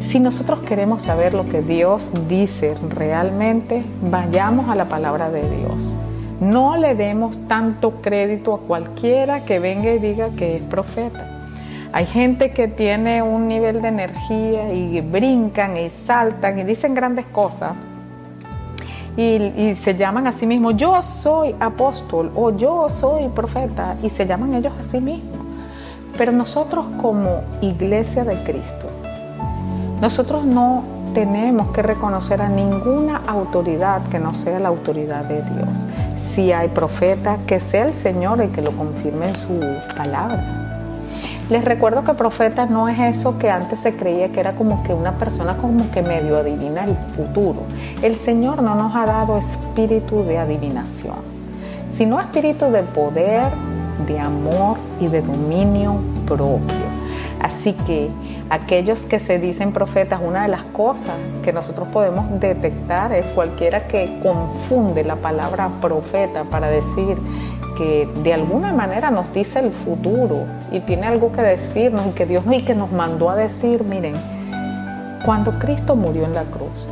Si 0.00 0.20
nosotros 0.20 0.60
queremos 0.60 1.02
saber 1.02 1.34
lo 1.34 1.48
que 1.48 1.60
Dios 1.60 2.12
dice 2.28 2.76
realmente, 2.88 3.82
vayamos 4.00 4.68
a 4.68 4.76
la 4.76 4.84
palabra 4.84 5.28
de 5.28 5.40
Dios. 5.40 5.96
No 6.40 6.76
le 6.76 6.94
demos 6.94 7.46
tanto 7.46 8.00
crédito 8.00 8.54
a 8.54 8.58
cualquiera 8.60 9.44
que 9.44 9.58
venga 9.58 9.90
y 9.92 9.98
diga 9.98 10.30
que 10.30 10.56
es 10.56 10.62
profeta. 10.62 11.26
Hay 11.92 12.06
gente 12.06 12.52
que 12.52 12.68
tiene 12.68 13.22
un 13.22 13.48
nivel 13.48 13.82
de 13.82 13.88
energía 13.88 14.72
y 14.72 15.00
brincan 15.00 15.76
y 15.76 15.90
saltan 15.90 16.58
y 16.58 16.64
dicen 16.64 16.94
grandes 16.94 17.26
cosas 17.26 17.72
y, 19.16 19.74
se 19.74 19.94
llaman 19.96 20.26
a 20.26 20.32
sí 20.32 20.46
mismos, 20.46 20.76
yo 20.76 21.02
soy 21.02 21.54
apóstol 21.60 22.30
o 22.34 22.50
yo 22.50 22.88
soy 22.88 23.28
profeta 23.28 23.96
y 24.02 24.08
se 24.08 24.26
llaman 24.26 24.54
ellos 24.54 24.72
a 24.78 24.90
sí 24.90 25.00
mismos. 25.00 25.38
Pero 26.16 26.32
nosotros 26.32 26.86
como 27.00 27.42
iglesia 27.60 28.24
de 28.24 28.42
Cristo, 28.44 28.88
nosotros 30.00 30.44
no 30.44 30.84
tenemos 31.14 31.70
que 31.72 31.82
reconocer 31.82 32.40
a 32.40 32.48
ninguna 32.48 33.22
autoridad 33.26 34.02
que 34.08 34.18
no 34.18 34.32
sea 34.32 34.58
la 34.60 34.68
autoridad 34.68 35.24
de 35.24 35.42
Dios. 35.42 35.68
Si 36.20 36.52
hay 36.52 36.68
profeta, 36.68 37.38
que 37.46 37.60
sea 37.60 37.86
el 37.86 37.94
Señor 37.94 38.40
el 38.42 38.50
que 38.50 38.60
lo 38.60 38.72
confirme 38.72 39.28
en 39.28 39.36
su 39.36 39.58
palabra. 39.96 40.60
Les 41.48 41.64
recuerdo 41.64 42.04
que 42.04 42.14
profeta 42.14 42.66
no 42.66 42.88
es 42.88 42.98
eso 43.00 43.38
que 43.38 43.50
antes 43.50 43.80
se 43.80 43.96
creía 43.96 44.28
que 44.28 44.38
era 44.38 44.52
como 44.52 44.84
que 44.84 44.92
una 44.92 45.12
persona 45.12 45.56
como 45.56 45.90
que 45.90 46.02
medio 46.02 46.36
adivina 46.36 46.84
el 46.84 46.94
futuro. 47.16 47.62
El 48.02 48.14
Señor 48.16 48.62
no 48.62 48.76
nos 48.76 48.94
ha 48.94 49.06
dado 49.06 49.38
espíritu 49.38 50.22
de 50.22 50.38
adivinación, 50.38 51.16
sino 51.92 52.20
espíritu 52.20 52.66
de 52.66 52.82
poder, 52.82 53.50
de 54.06 54.20
amor 54.20 54.76
y 55.00 55.08
de 55.08 55.22
dominio 55.22 55.96
propio. 56.26 56.90
Así 57.42 57.72
que 57.72 58.10
aquellos 58.50 59.06
que 59.06 59.20
se 59.20 59.38
dicen 59.38 59.72
profetas, 59.72 60.20
una 60.22 60.42
de 60.42 60.48
las 60.48 60.64
cosas 60.64 61.14
que 61.44 61.52
nosotros 61.52 61.88
podemos 61.88 62.40
detectar 62.40 63.12
es 63.12 63.24
cualquiera 63.26 63.86
que 63.86 64.18
confunde 64.22 65.04
la 65.04 65.16
palabra 65.16 65.70
profeta 65.80 66.42
para 66.44 66.68
decir 66.68 67.16
que 67.78 68.08
de 68.22 68.34
alguna 68.34 68.72
manera 68.72 69.10
nos 69.10 69.32
dice 69.32 69.60
el 69.60 69.70
futuro 69.70 70.44
y 70.72 70.80
tiene 70.80 71.06
algo 71.06 71.30
que 71.32 71.42
decirnos 71.42 72.08
y 72.08 72.10
que 72.10 72.26
Dios 72.26 72.44
y 72.50 72.62
que 72.62 72.74
nos 72.74 72.90
mandó 72.90 73.30
a 73.30 73.36
decir, 73.36 73.84
miren, 73.84 74.14
cuando 75.24 75.58
Cristo 75.58 75.94
murió 75.94 76.24
en 76.24 76.34
la 76.34 76.42
cruz, 76.42 76.88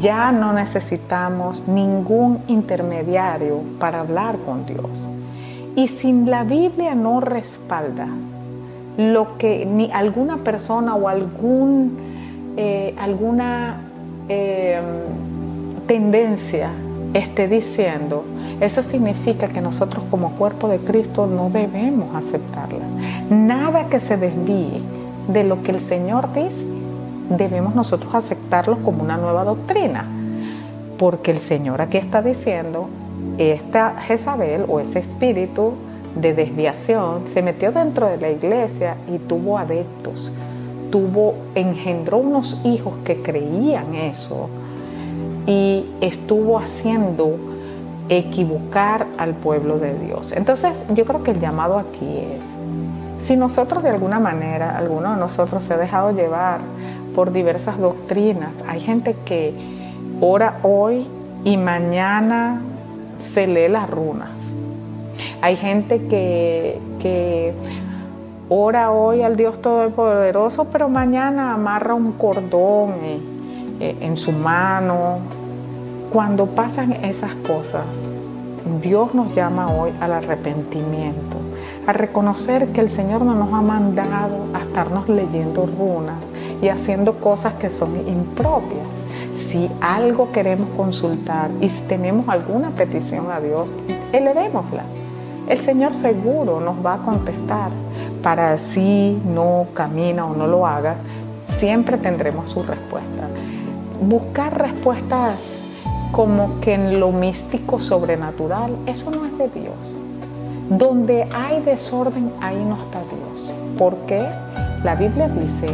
ya 0.00 0.32
no 0.32 0.52
necesitamos 0.52 1.66
ningún 1.68 2.42
intermediario 2.48 3.60
para 3.78 4.00
hablar 4.00 4.36
con 4.44 4.66
Dios. 4.66 4.90
Y 5.76 5.88
si 5.88 6.12
la 6.12 6.44
Biblia 6.44 6.94
no 6.94 7.20
respalda 7.20 8.08
lo 8.96 9.38
que 9.38 9.66
ni 9.66 9.90
alguna 9.90 10.38
persona 10.38 10.94
o 10.94 11.08
algún, 11.08 11.96
eh, 12.56 12.94
alguna 12.98 13.80
eh, 14.28 14.80
tendencia 15.86 16.70
esté 17.14 17.48
diciendo, 17.48 18.24
eso 18.60 18.82
significa 18.82 19.48
que 19.48 19.60
nosotros 19.60 20.04
como 20.10 20.30
cuerpo 20.32 20.68
de 20.68 20.78
Cristo 20.78 21.26
no 21.26 21.50
debemos 21.50 22.14
aceptarla. 22.14 22.84
Nada 23.30 23.86
que 23.88 23.98
se 23.98 24.16
desvíe 24.16 24.80
de 25.28 25.44
lo 25.44 25.62
que 25.62 25.72
el 25.72 25.80
Señor 25.80 26.32
dice, 26.32 26.66
debemos 27.28 27.74
nosotros 27.74 28.14
aceptarlo 28.14 28.78
como 28.78 29.02
una 29.02 29.16
nueva 29.16 29.44
doctrina. 29.44 30.06
Porque 30.98 31.32
el 31.32 31.40
Señor 31.40 31.80
aquí 31.80 31.96
está 31.96 32.22
diciendo, 32.22 32.88
esta 33.38 33.94
Jezabel 34.00 34.64
o 34.68 34.78
ese 34.78 34.98
espíritu 34.98 35.74
de 36.16 36.34
desviación 36.34 37.26
se 37.26 37.42
metió 37.42 37.72
dentro 37.72 38.06
de 38.06 38.18
la 38.18 38.30
iglesia 38.30 38.96
y 39.12 39.18
tuvo 39.18 39.58
adeptos, 39.58 40.32
tuvo, 40.90 41.34
engendró 41.54 42.18
unos 42.18 42.58
hijos 42.64 42.94
que 43.04 43.22
creían 43.22 43.94
eso 43.94 44.48
y 45.46 45.84
estuvo 46.00 46.58
haciendo 46.58 47.36
equivocar 48.08 49.06
al 49.16 49.34
pueblo 49.34 49.78
de 49.78 49.98
Dios. 49.98 50.32
Entonces 50.32 50.84
yo 50.94 51.04
creo 51.04 51.22
que 51.22 51.30
el 51.30 51.40
llamado 51.40 51.78
aquí 51.78 52.18
es, 52.18 53.26
si 53.26 53.36
nosotros 53.36 53.82
de 53.82 53.90
alguna 53.90 54.20
manera, 54.20 54.76
alguno 54.76 55.12
de 55.12 55.16
nosotros 55.20 55.62
se 55.62 55.74
ha 55.74 55.78
dejado 55.78 56.12
llevar 56.12 56.60
por 57.14 57.32
diversas 57.32 57.78
doctrinas, 57.78 58.52
hay 58.66 58.80
gente 58.80 59.16
que 59.24 59.54
ora 60.20 60.58
hoy 60.62 61.06
y 61.44 61.56
mañana 61.56 62.60
se 63.18 63.46
lee 63.46 63.68
las 63.68 63.88
runas. 63.88 64.51
Hay 65.42 65.56
gente 65.56 66.06
que, 66.06 66.78
que 67.00 67.52
ora 68.48 68.92
hoy 68.92 69.22
al 69.22 69.36
Dios 69.36 69.60
Todopoderoso, 69.60 70.66
pero 70.66 70.88
mañana 70.88 71.54
amarra 71.54 71.94
un 71.94 72.12
cordón 72.12 72.92
en 73.80 74.16
su 74.16 74.30
mano. 74.30 75.18
Cuando 76.12 76.46
pasan 76.46 76.92
esas 76.92 77.34
cosas, 77.34 77.84
Dios 78.80 79.14
nos 79.14 79.34
llama 79.34 79.72
hoy 79.72 79.90
al 80.00 80.12
arrepentimiento, 80.12 81.38
a 81.88 81.92
reconocer 81.92 82.68
que 82.68 82.80
el 82.80 82.88
Señor 82.88 83.22
no 83.22 83.34
nos 83.34 83.52
ha 83.52 83.62
mandado 83.62 84.46
a 84.54 84.60
estarnos 84.60 85.08
leyendo 85.08 85.66
runas 85.66 86.22
y 86.62 86.68
haciendo 86.68 87.14
cosas 87.14 87.54
que 87.54 87.68
son 87.68 87.96
impropias. 88.08 88.86
Si 89.34 89.68
algo 89.80 90.30
queremos 90.30 90.68
consultar 90.76 91.50
y 91.60 91.68
si 91.68 91.82
tenemos 91.88 92.28
alguna 92.28 92.70
petición 92.70 93.28
a 93.32 93.40
Dios, 93.40 93.72
elevémosla. 94.12 94.84
El 95.48 95.60
Señor 95.60 95.94
seguro 95.94 96.60
nos 96.60 96.84
va 96.84 96.94
a 96.94 96.98
contestar. 96.98 97.70
Para 98.22 98.58
si 98.58 99.20
no 99.26 99.66
camina 99.74 100.26
o 100.26 100.34
no 100.34 100.46
lo 100.46 100.66
hagas, 100.66 100.98
siempre 101.44 101.98
tendremos 101.98 102.50
su 102.50 102.62
respuesta. 102.62 103.28
Buscar 104.00 104.56
respuestas 104.56 105.58
como 106.12 106.60
que 106.60 106.74
en 106.74 107.00
lo 107.00 107.10
místico 107.10 107.80
sobrenatural, 107.80 108.76
eso 108.86 109.10
no 109.10 109.24
es 109.26 109.38
de 109.38 109.60
Dios. 109.60 109.74
Donde 110.68 111.26
hay 111.34 111.60
desorden, 111.62 112.30
ahí 112.40 112.62
no 112.64 112.76
está 112.76 113.00
Dios. 113.00 113.52
Porque 113.78 114.24
la 114.84 114.94
Biblia 114.94 115.28
dice 115.28 115.66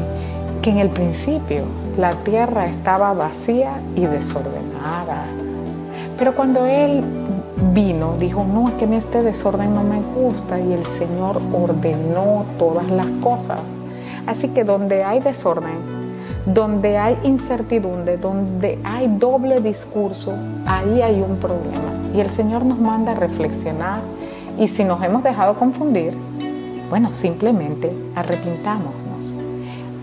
que 0.62 0.70
en 0.70 0.78
el 0.78 0.88
principio 0.88 1.64
la 1.98 2.12
tierra 2.12 2.66
estaba 2.66 3.12
vacía 3.12 3.81
y 3.94 4.07
desordenada. 4.07 5.24
Pero 6.16 6.35
cuando 6.35 6.64
Él 6.64 7.04
vino, 7.75 8.14
dijo, 8.18 8.44
no, 8.44 8.68
es 8.68 8.75
que 8.75 8.97
este 8.97 9.23
desorden 9.23 9.75
no 9.75 9.83
me 9.83 10.01
gusta 10.01 10.61
y 10.61 10.73
el 10.73 10.87
Señor 10.87 11.40
ordenó 11.53 12.44
todas 12.59 12.88
las 12.90 13.07
cosas. 13.23 13.61
Así 14.27 14.49
que 14.49 14.64
donde 14.64 15.05
hay 15.05 15.21
desorden, 15.21 15.79
donde 16.47 16.99
hay 16.99 17.18
incertidumbre, 17.25 18.16
donde 18.16 18.79
hay 18.85 19.07
doble 19.07 19.61
discurso, 19.61 20.35
ahí 20.66 21.03
hay 21.03 21.21
un 21.21 21.37
problema. 21.37 21.92
Y 22.14 22.21
el 22.21 22.31
Señor 22.31 22.64
nos 22.64 22.79
manda 22.79 23.12
a 23.12 23.14
reflexionar 23.14 24.01
y 24.59 24.68
si 24.68 24.85
nos 24.85 25.03
hemos 25.03 25.23
dejado 25.23 25.55
confundir, 25.55 26.14
bueno, 26.90 27.12
simplemente 27.12 27.92
arrepintámonos. 28.14 28.94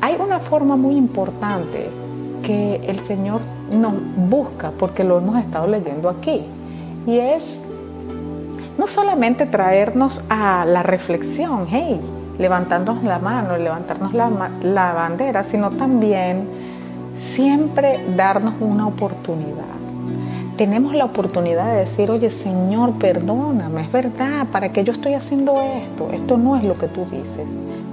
Hay 0.02 0.16
una 0.20 0.40
forma 0.40 0.76
muy 0.76 0.96
importante 0.96 1.90
que 2.44 2.76
el 2.88 3.00
Señor 3.00 3.42
nos 3.72 3.94
busca, 4.30 4.72
porque 4.78 5.04
lo 5.04 5.18
hemos 5.18 5.38
estado 5.38 5.68
leyendo 5.68 6.10
aquí, 6.10 6.46
y 7.06 7.20
es 7.20 7.60
no 8.78 8.88
solamente 8.88 9.46
traernos 9.46 10.24
a 10.30 10.66
la 10.66 10.84
reflexión, 10.84 11.68
hey, 11.70 12.00
levantarnos 12.38 13.04
la 13.04 13.20
mano, 13.20 13.58
levantarnos 13.58 14.14
la, 14.14 14.30
la 14.64 14.94
bandera, 14.94 15.44
sino 15.44 15.72
también 15.72 16.48
siempre 17.16 18.00
darnos 18.16 18.56
una 18.60 18.88
oportunidad. 18.88 19.64
Tenemos 20.58 20.94
la 20.94 21.06
oportunidad 21.06 21.72
de 21.72 21.80
decir, 21.80 22.10
oye 22.12 22.30
Señor, 22.30 22.94
perdóname, 22.94 23.82
es 23.82 23.92
verdad, 23.92 24.48
¿para 24.52 24.70
qué 24.70 24.84
yo 24.84 24.94
estoy 24.94 25.14
haciendo 25.14 25.62
esto? 25.62 26.10
Esto 26.12 26.38
no 26.38 26.56
es 26.56 26.64
lo 26.64 26.76
que 26.76 26.88
tú 26.88 27.06
dices, 27.06 27.46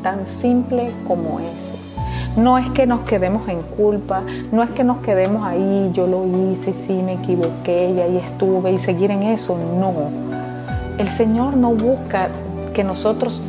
tan 0.03 0.27
simple 0.27 0.91
como 1.07 1.41
eso. 1.41 1.92
No 2.37 2.57
es 2.57 2.71
que 2.71 2.87
nos 2.87 3.01
quedemos 3.01 3.49
en 3.49 3.61
culpa, 3.63 4.23
no 4.53 4.63
es 4.63 4.71
que 4.71 4.85
nos 4.85 4.99
quedemos 4.99 5.45
ahí, 5.45 5.91
yo 5.93 6.07
lo 6.07 6.27
hice, 6.27 6.73
sí 6.73 6.95
me 7.03 7.15
equivoqué 7.15 7.91
y 7.91 8.01
ahí 8.01 8.17
estuve 8.17 8.73
y 8.73 8.79
seguir 8.79 9.11
en 9.11 9.23
eso, 9.23 9.59
no. 9.79 9.93
El 10.99 11.09
Señor 11.09 11.57
no 11.57 11.71
busca 11.75 12.29
que 12.73 12.85
nosotros 12.85 13.43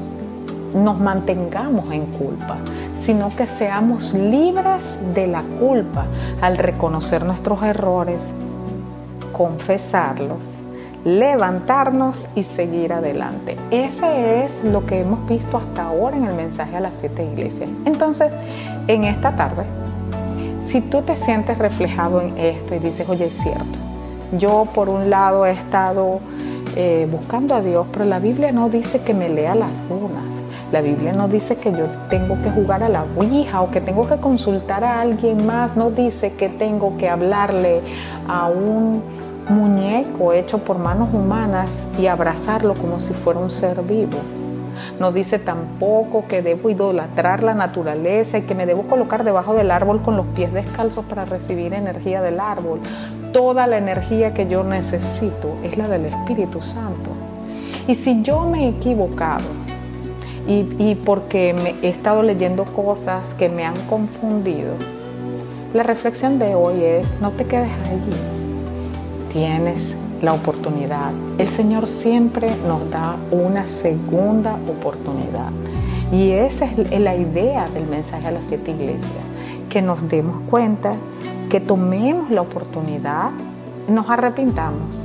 nos 0.75 0.99
mantengamos 0.99 1.93
en 1.93 2.05
culpa, 2.07 2.57
sino 3.01 3.29
que 3.33 3.47
seamos 3.47 4.13
libres 4.13 4.99
de 5.13 5.27
la 5.27 5.43
culpa 5.59 6.05
al 6.41 6.57
reconocer 6.57 7.23
nuestros 7.23 7.63
errores, 7.63 8.21
confesarlos 9.31 10.62
levantarnos 11.05 12.27
y 12.35 12.43
seguir 12.43 12.93
adelante. 12.93 13.57
Ese 13.71 14.45
es 14.45 14.63
lo 14.63 14.85
que 14.85 15.01
hemos 15.01 15.27
visto 15.27 15.57
hasta 15.57 15.83
ahora 15.83 16.17
en 16.17 16.25
el 16.25 16.35
mensaje 16.35 16.77
a 16.77 16.79
las 16.79 16.95
siete 16.95 17.25
iglesias. 17.25 17.69
Entonces, 17.85 18.31
en 18.87 19.03
esta 19.03 19.35
tarde, 19.35 19.63
si 20.67 20.81
tú 20.81 21.01
te 21.01 21.15
sientes 21.15 21.57
reflejado 21.57 22.21
en 22.21 22.37
esto 22.37 22.75
y 22.75 22.79
dices, 22.79 23.07
oye, 23.09 23.25
es 23.25 23.33
cierto, 23.33 23.79
yo 24.37 24.67
por 24.73 24.89
un 24.89 25.09
lado 25.09 25.45
he 25.45 25.51
estado 25.51 26.19
eh, 26.75 27.07
buscando 27.11 27.53
a 27.53 27.61
Dios, 27.61 27.85
pero 27.91 28.05
la 28.05 28.19
Biblia 28.19 28.51
no 28.51 28.69
dice 28.69 29.01
que 29.01 29.13
me 29.13 29.29
lea 29.29 29.55
las 29.55 29.69
lunas. 29.89 30.23
La 30.71 30.81
Biblia 30.81 31.13
no 31.13 31.27
dice 31.27 31.57
que 31.57 31.71
yo 31.71 31.85
tengo 32.09 32.41
que 32.41 32.49
jugar 32.49 32.81
a 32.81 32.89
la 32.89 33.05
Ouija 33.15 33.61
o 33.61 33.69
que 33.69 33.79
tengo 33.79 34.07
que 34.07 34.15
consultar 34.17 34.83
a 34.83 35.01
alguien 35.01 35.45
más. 35.45 35.77
No 35.77 35.91
dice 35.91 36.33
que 36.33 36.49
tengo 36.49 36.97
que 36.97 37.09
hablarle 37.09 37.81
a 38.27 38.47
un 38.47 39.03
muñeco 39.49 40.33
hecho 40.33 40.59
por 40.59 40.77
manos 40.77 41.13
humanas 41.13 41.87
y 41.99 42.07
abrazarlo 42.07 42.75
como 42.75 42.99
si 42.99 43.13
fuera 43.13 43.39
un 43.39 43.51
ser 43.51 43.81
vivo. 43.83 44.19
No 44.99 45.11
dice 45.11 45.39
tampoco 45.39 46.25
que 46.27 46.41
debo 46.41 46.69
idolatrar 46.69 47.43
la 47.43 47.53
naturaleza 47.53 48.37
y 48.37 48.41
que 48.43 48.55
me 48.55 48.65
debo 48.65 48.83
colocar 48.83 49.23
debajo 49.23 49.53
del 49.53 49.71
árbol 49.71 50.01
con 50.01 50.17
los 50.17 50.25
pies 50.27 50.53
descalzos 50.53 51.05
para 51.05 51.25
recibir 51.25 51.73
energía 51.73 52.21
del 52.21 52.39
árbol. 52.39 52.79
Toda 53.31 53.67
la 53.67 53.77
energía 53.77 54.33
que 54.33 54.47
yo 54.47 54.63
necesito 54.63 55.55
es 55.63 55.77
la 55.77 55.87
del 55.87 56.05
Espíritu 56.05 56.61
Santo. 56.61 57.11
Y 57.87 57.95
si 57.95 58.21
yo 58.21 58.45
me 58.45 58.65
he 58.65 58.69
equivocado 58.69 59.45
y, 60.47 60.95
porque 61.05 61.53
me 61.53 61.75
he 61.81 61.89
estado 61.89 62.21
leyendo 62.21 62.65
cosas 62.65 63.33
que 63.33 63.49
me 63.49 63.65
han 63.65 63.77
confundido, 63.87 64.73
la 65.73 65.83
reflexión 65.83 66.37
de 66.37 66.53
hoy 66.53 66.83
es, 66.83 67.19
no 67.19 67.31
te 67.31 67.45
quedes 67.45 67.71
allí 67.89 68.42
tienes 69.33 69.97
la 70.21 70.33
oportunidad. 70.33 71.11
El 71.37 71.49
Señor 71.49 71.87
siempre 71.87 72.47
nos 72.67 72.89
da 72.89 73.17
una 73.31 73.67
segunda 73.67 74.55
oportunidad. 74.69 75.49
Y 76.11 76.31
esa 76.31 76.65
es 76.65 76.99
la 76.99 77.15
idea 77.15 77.67
del 77.69 77.87
mensaje 77.87 78.27
a 78.27 78.31
las 78.31 78.45
siete 78.45 78.71
iglesias, 78.71 79.25
que 79.69 79.81
nos 79.81 80.07
demos 80.07 80.41
cuenta, 80.49 80.93
que 81.49 81.59
tomemos 81.59 82.29
la 82.29 82.41
oportunidad, 82.41 83.31
nos 83.87 84.09
arrepintamos 84.09 84.99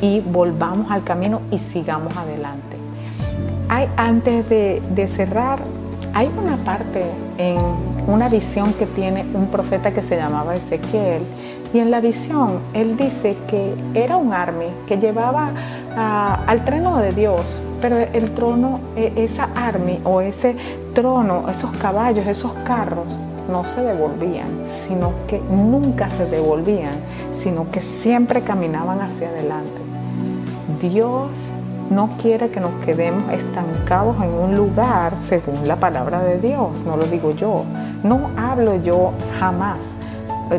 y 0.00 0.20
volvamos 0.20 0.90
al 0.90 1.04
camino 1.04 1.42
y 1.50 1.58
sigamos 1.58 2.16
adelante. 2.16 2.76
Antes 3.96 4.48
de, 4.48 4.82
de 4.94 5.06
cerrar, 5.06 5.58
hay 6.14 6.30
una 6.42 6.56
parte 6.56 7.04
en 7.36 7.58
una 8.06 8.30
visión 8.30 8.72
que 8.72 8.86
tiene 8.86 9.26
un 9.34 9.48
profeta 9.48 9.92
que 9.92 10.02
se 10.02 10.16
llamaba 10.16 10.56
Ezequiel, 10.56 11.22
y 11.72 11.80
en 11.80 11.90
la 11.90 12.00
visión, 12.00 12.60
él 12.72 12.96
dice 12.96 13.36
que 13.46 13.74
era 13.94 14.16
un 14.16 14.32
army 14.32 14.68
que 14.86 14.96
llevaba 14.96 15.50
al 16.46 16.64
trono 16.64 16.98
de 16.98 17.12
Dios, 17.12 17.62
pero 17.82 17.96
el 17.96 18.30
trono, 18.32 18.80
e, 18.96 19.12
esa 19.16 19.48
army 19.54 20.00
o 20.04 20.20
ese 20.20 20.56
trono, 20.94 21.48
esos 21.48 21.70
caballos, 21.72 22.26
esos 22.26 22.52
carros, 22.64 23.06
no 23.50 23.64
se 23.66 23.82
devolvían, 23.82 24.48
sino 24.66 25.12
que 25.26 25.40
nunca 25.50 26.08
se 26.10 26.26
devolvían, 26.26 26.94
sino 27.42 27.70
que 27.70 27.82
siempre 27.82 28.42
caminaban 28.42 29.00
hacia 29.00 29.28
adelante. 29.28 29.78
Dios 30.80 31.30
no 31.90 32.10
quiere 32.20 32.50
que 32.50 32.60
nos 32.60 32.72
quedemos 32.84 33.30
estancados 33.32 34.16
en 34.22 34.30
un 34.30 34.54
lugar 34.54 35.16
según 35.16 35.66
la 35.66 35.76
palabra 35.76 36.22
de 36.22 36.38
Dios, 36.38 36.84
no 36.84 36.96
lo 36.96 37.04
digo 37.06 37.32
yo, 37.32 37.64
no 38.02 38.30
hablo 38.36 38.76
yo 38.82 39.12
jamás 39.40 39.96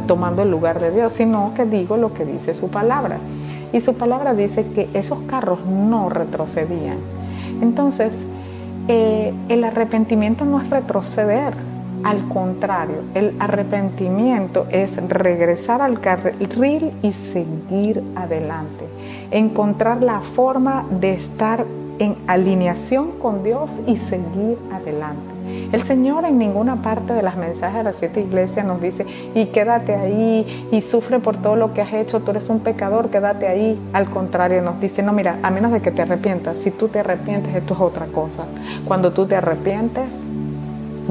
tomando 0.07 0.41
el 0.41 0.51
lugar 0.51 0.79
de 0.79 0.91
Dios, 0.91 1.11
sino 1.13 1.53
que 1.55 1.65
digo 1.65 1.97
lo 1.97 2.13
que 2.13 2.25
dice 2.25 2.53
su 2.53 2.69
palabra. 2.69 3.17
Y 3.71 3.79
su 3.81 3.95
palabra 3.95 4.33
dice 4.33 4.65
que 4.65 4.89
esos 4.93 5.19
carros 5.21 5.65
no 5.65 6.09
retrocedían. 6.09 6.97
Entonces, 7.61 8.13
eh, 8.87 9.33
el 9.49 9.63
arrepentimiento 9.63 10.45
no 10.45 10.61
es 10.61 10.69
retroceder, 10.69 11.53
al 12.03 12.23
contrario, 12.29 12.95
el 13.13 13.35
arrepentimiento 13.39 14.65
es 14.71 14.95
regresar 15.09 15.81
al 15.81 15.99
carril 15.99 16.91
y 17.01 17.11
seguir 17.11 18.01
adelante 18.15 18.85
encontrar 19.31 20.01
la 20.01 20.21
forma 20.21 20.85
de 20.89 21.13
estar 21.13 21.65
en 21.99 22.15
alineación 22.27 23.11
con 23.11 23.43
Dios 23.43 23.71
y 23.85 23.97
seguir 23.97 24.57
adelante. 24.71 25.28
El 25.71 25.83
Señor 25.83 26.25
en 26.25 26.37
ninguna 26.37 26.81
parte 26.81 27.13
de 27.13 27.21
las 27.21 27.37
mensajes 27.37 27.77
de 27.77 27.83
las 27.83 27.95
siete 27.95 28.21
iglesias 28.21 28.65
nos 28.65 28.81
dice, 28.81 29.05
y 29.35 29.47
quédate 29.47 29.95
ahí, 29.95 30.67
y 30.71 30.81
sufre 30.81 31.19
por 31.19 31.37
todo 31.37 31.55
lo 31.55 31.73
que 31.73 31.81
has 31.81 31.93
hecho, 31.93 32.19
tú 32.21 32.31
eres 32.31 32.49
un 32.49 32.59
pecador, 32.59 33.09
quédate 33.09 33.47
ahí. 33.47 33.79
Al 33.93 34.09
contrario, 34.09 34.61
nos 34.61 34.79
dice, 34.79 35.03
no, 35.03 35.13
mira, 35.13 35.37
a 35.43 35.51
menos 35.51 35.71
de 35.71 35.81
que 35.81 35.91
te 35.91 36.01
arrepientas, 36.01 36.57
si 36.57 36.71
tú 36.71 36.87
te 36.87 36.99
arrepientes, 36.99 37.55
esto 37.55 37.73
es 37.73 37.79
otra 37.79 38.05
cosa. 38.07 38.47
Cuando 38.85 39.11
tú 39.11 39.25
te 39.25 39.35
arrepientes, 39.35 40.05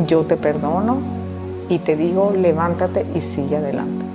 yo 0.07 0.23
te 0.23 0.37
perdono 0.37 0.99
y 1.69 1.79
te 1.79 1.97
digo, 1.97 2.33
levántate 2.37 3.05
y 3.15 3.21
sigue 3.21 3.57
adelante 3.57 4.09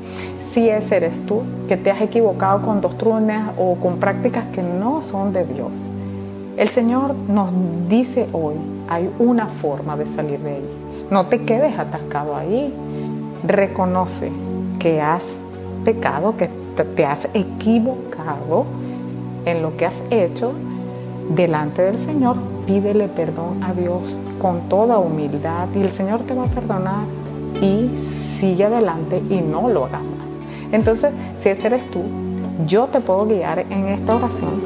si 0.53 0.69
ese 0.69 0.97
eres 0.97 1.25
tú, 1.25 1.41
que 1.67 1.77
te 1.77 1.89
has 1.89 2.01
equivocado 2.01 2.61
con 2.61 2.79
doctrinas 2.79 3.51
o 3.57 3.75
con 3.75 3.97
prácticas 3.97 4.45
que 4.53 4.61
no 4.61 5.01
son 5.01 5.33
de 5.33 5.45
Dios. 5.45 5.71
El 6.57 6.69
Señor 6.69 7.15
nos 7.27 7.49
dice 7.89 8.27
hoy, 8.33 8.53
hay 8.87 9.09
una 9.19 9.47
forma 9.47 9.95
de 9.95 10.05
salir 10.05 10.39
de 10.39 10.55
ahí. 10.55 10.69
No 11.09 11.25
te 11.25 11.43
quedes 11.43 11.77
atascado 11.77 12.35
ahí. 12.35 12.73
Reconoce 13.45 14.31
que 14.79 15.01
has 15.01 15.23
pecado, 15.83 16.35
que 16.37 16.49
te 16.95 17.05
has 17.05 17.27
equivocado 17.33 18.65
en 19.45 19.61
lo 19.61 19.75
que 19.77 19.85
has 19.85 20.01
hecho 20.09 20.53
delante 21.29 21.81
del 21.81 21.99
Señor. 21.99 22.37
Pídele 22.65 23.07
perdón 23.09 23.63
a 23.63 23.73
Dios 23.73 24.17
con 24.41 24.69
toda 24.69 24.97
humildad 24.97 25.67
y 25.75 25.81
el 25.81 25.91
Señor 25.91 26.21
te 26.21 26.33
va 26.33 26.45
a 26.45 26.47
perdonar 26.47 27.03
y 27.61 27.97
sigue 27.99 28.65
adelante 28.65 29.21
y 29.29 29.41
no 29.41 29.69
lo 29.69 29.85
hagas 29.85 30.01
entonces, 30.73 31.13
si 31.39 31.49
ese 31.49 31.67
eres 31.67 31.85
tú, 31.91 32.01
yo 32.65 32.87
te 32.87 32.99
puedo 32.99 33.27
guiar 33.27 33.59
en 33.59 33.85
esta 33.89 34.15
oración, 34.15 34.59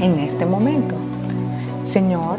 en 0.00 0.18
este 0.18 0.44
momento. 0.44 0.96
Señor, 1.88 2.38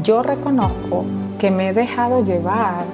yo 0.00 0.22
reconozco 0.22 1.04
que 1.38 1.50
me 1.50 1.68
he 1.68 1.74
dejado 1.74 2.24
llevar 2.24 2.84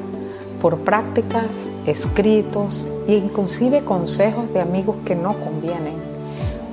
por 0.61 0.79
prácticas, 0.79 1.69
escritos 1.87 2.89
e 3.07 3.15
inclusive 3.15 3.85
consejos 3.85 4.53
de 4.53 4.61
amigos 4.61 4.97
que 5.05 5.15
no 5.15 5.35
convienen. 5.35 5.95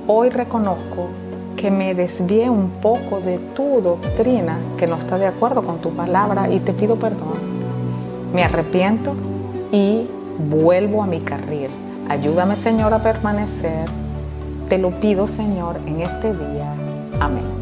Hoy 0.08 0.30
reconozco 0.30 1.08
que 1.56 1.70
me 1.70 1.94
desvié 1.94 2.50
un 2.50 2.70
poco 2.82 3.20
de 3.20 3.38
tu 3.38 3.80
doctrina 3.80 4.58
que 4.76 4.86
no 4.86 4.96
está 4.96 5.18
de 5.18 5.26
acuerdo 5.26 5.62
con 5.62 5.78
tu 5.78 5.90
palabra 5.90 6.50
y 6.50 6.58
te 6.58 6.72
pido 6.72 6.96
perdón. 6.96 7.38
Me 8.34 8.42
arrepiento 8.42 9.14
y 9.70 10.08
vuelvo 10.38 11.02
a 11.02 11.06
mi 11.06 11.20
carril. 11.20 11.70
Ayúdame, 12.08 12.56
Señor, 12.56 12.92
a 12.92 13.02
permanecer. 13.02 13.88
Te 14.68 14.78
lo 14.78 14.90
pido, 14.90 15.28
Señor, 15.28 15.76
en 15.86 16.00
este 16.00 16.32
día. 16.32 16.72
Amén. 17.20 17.55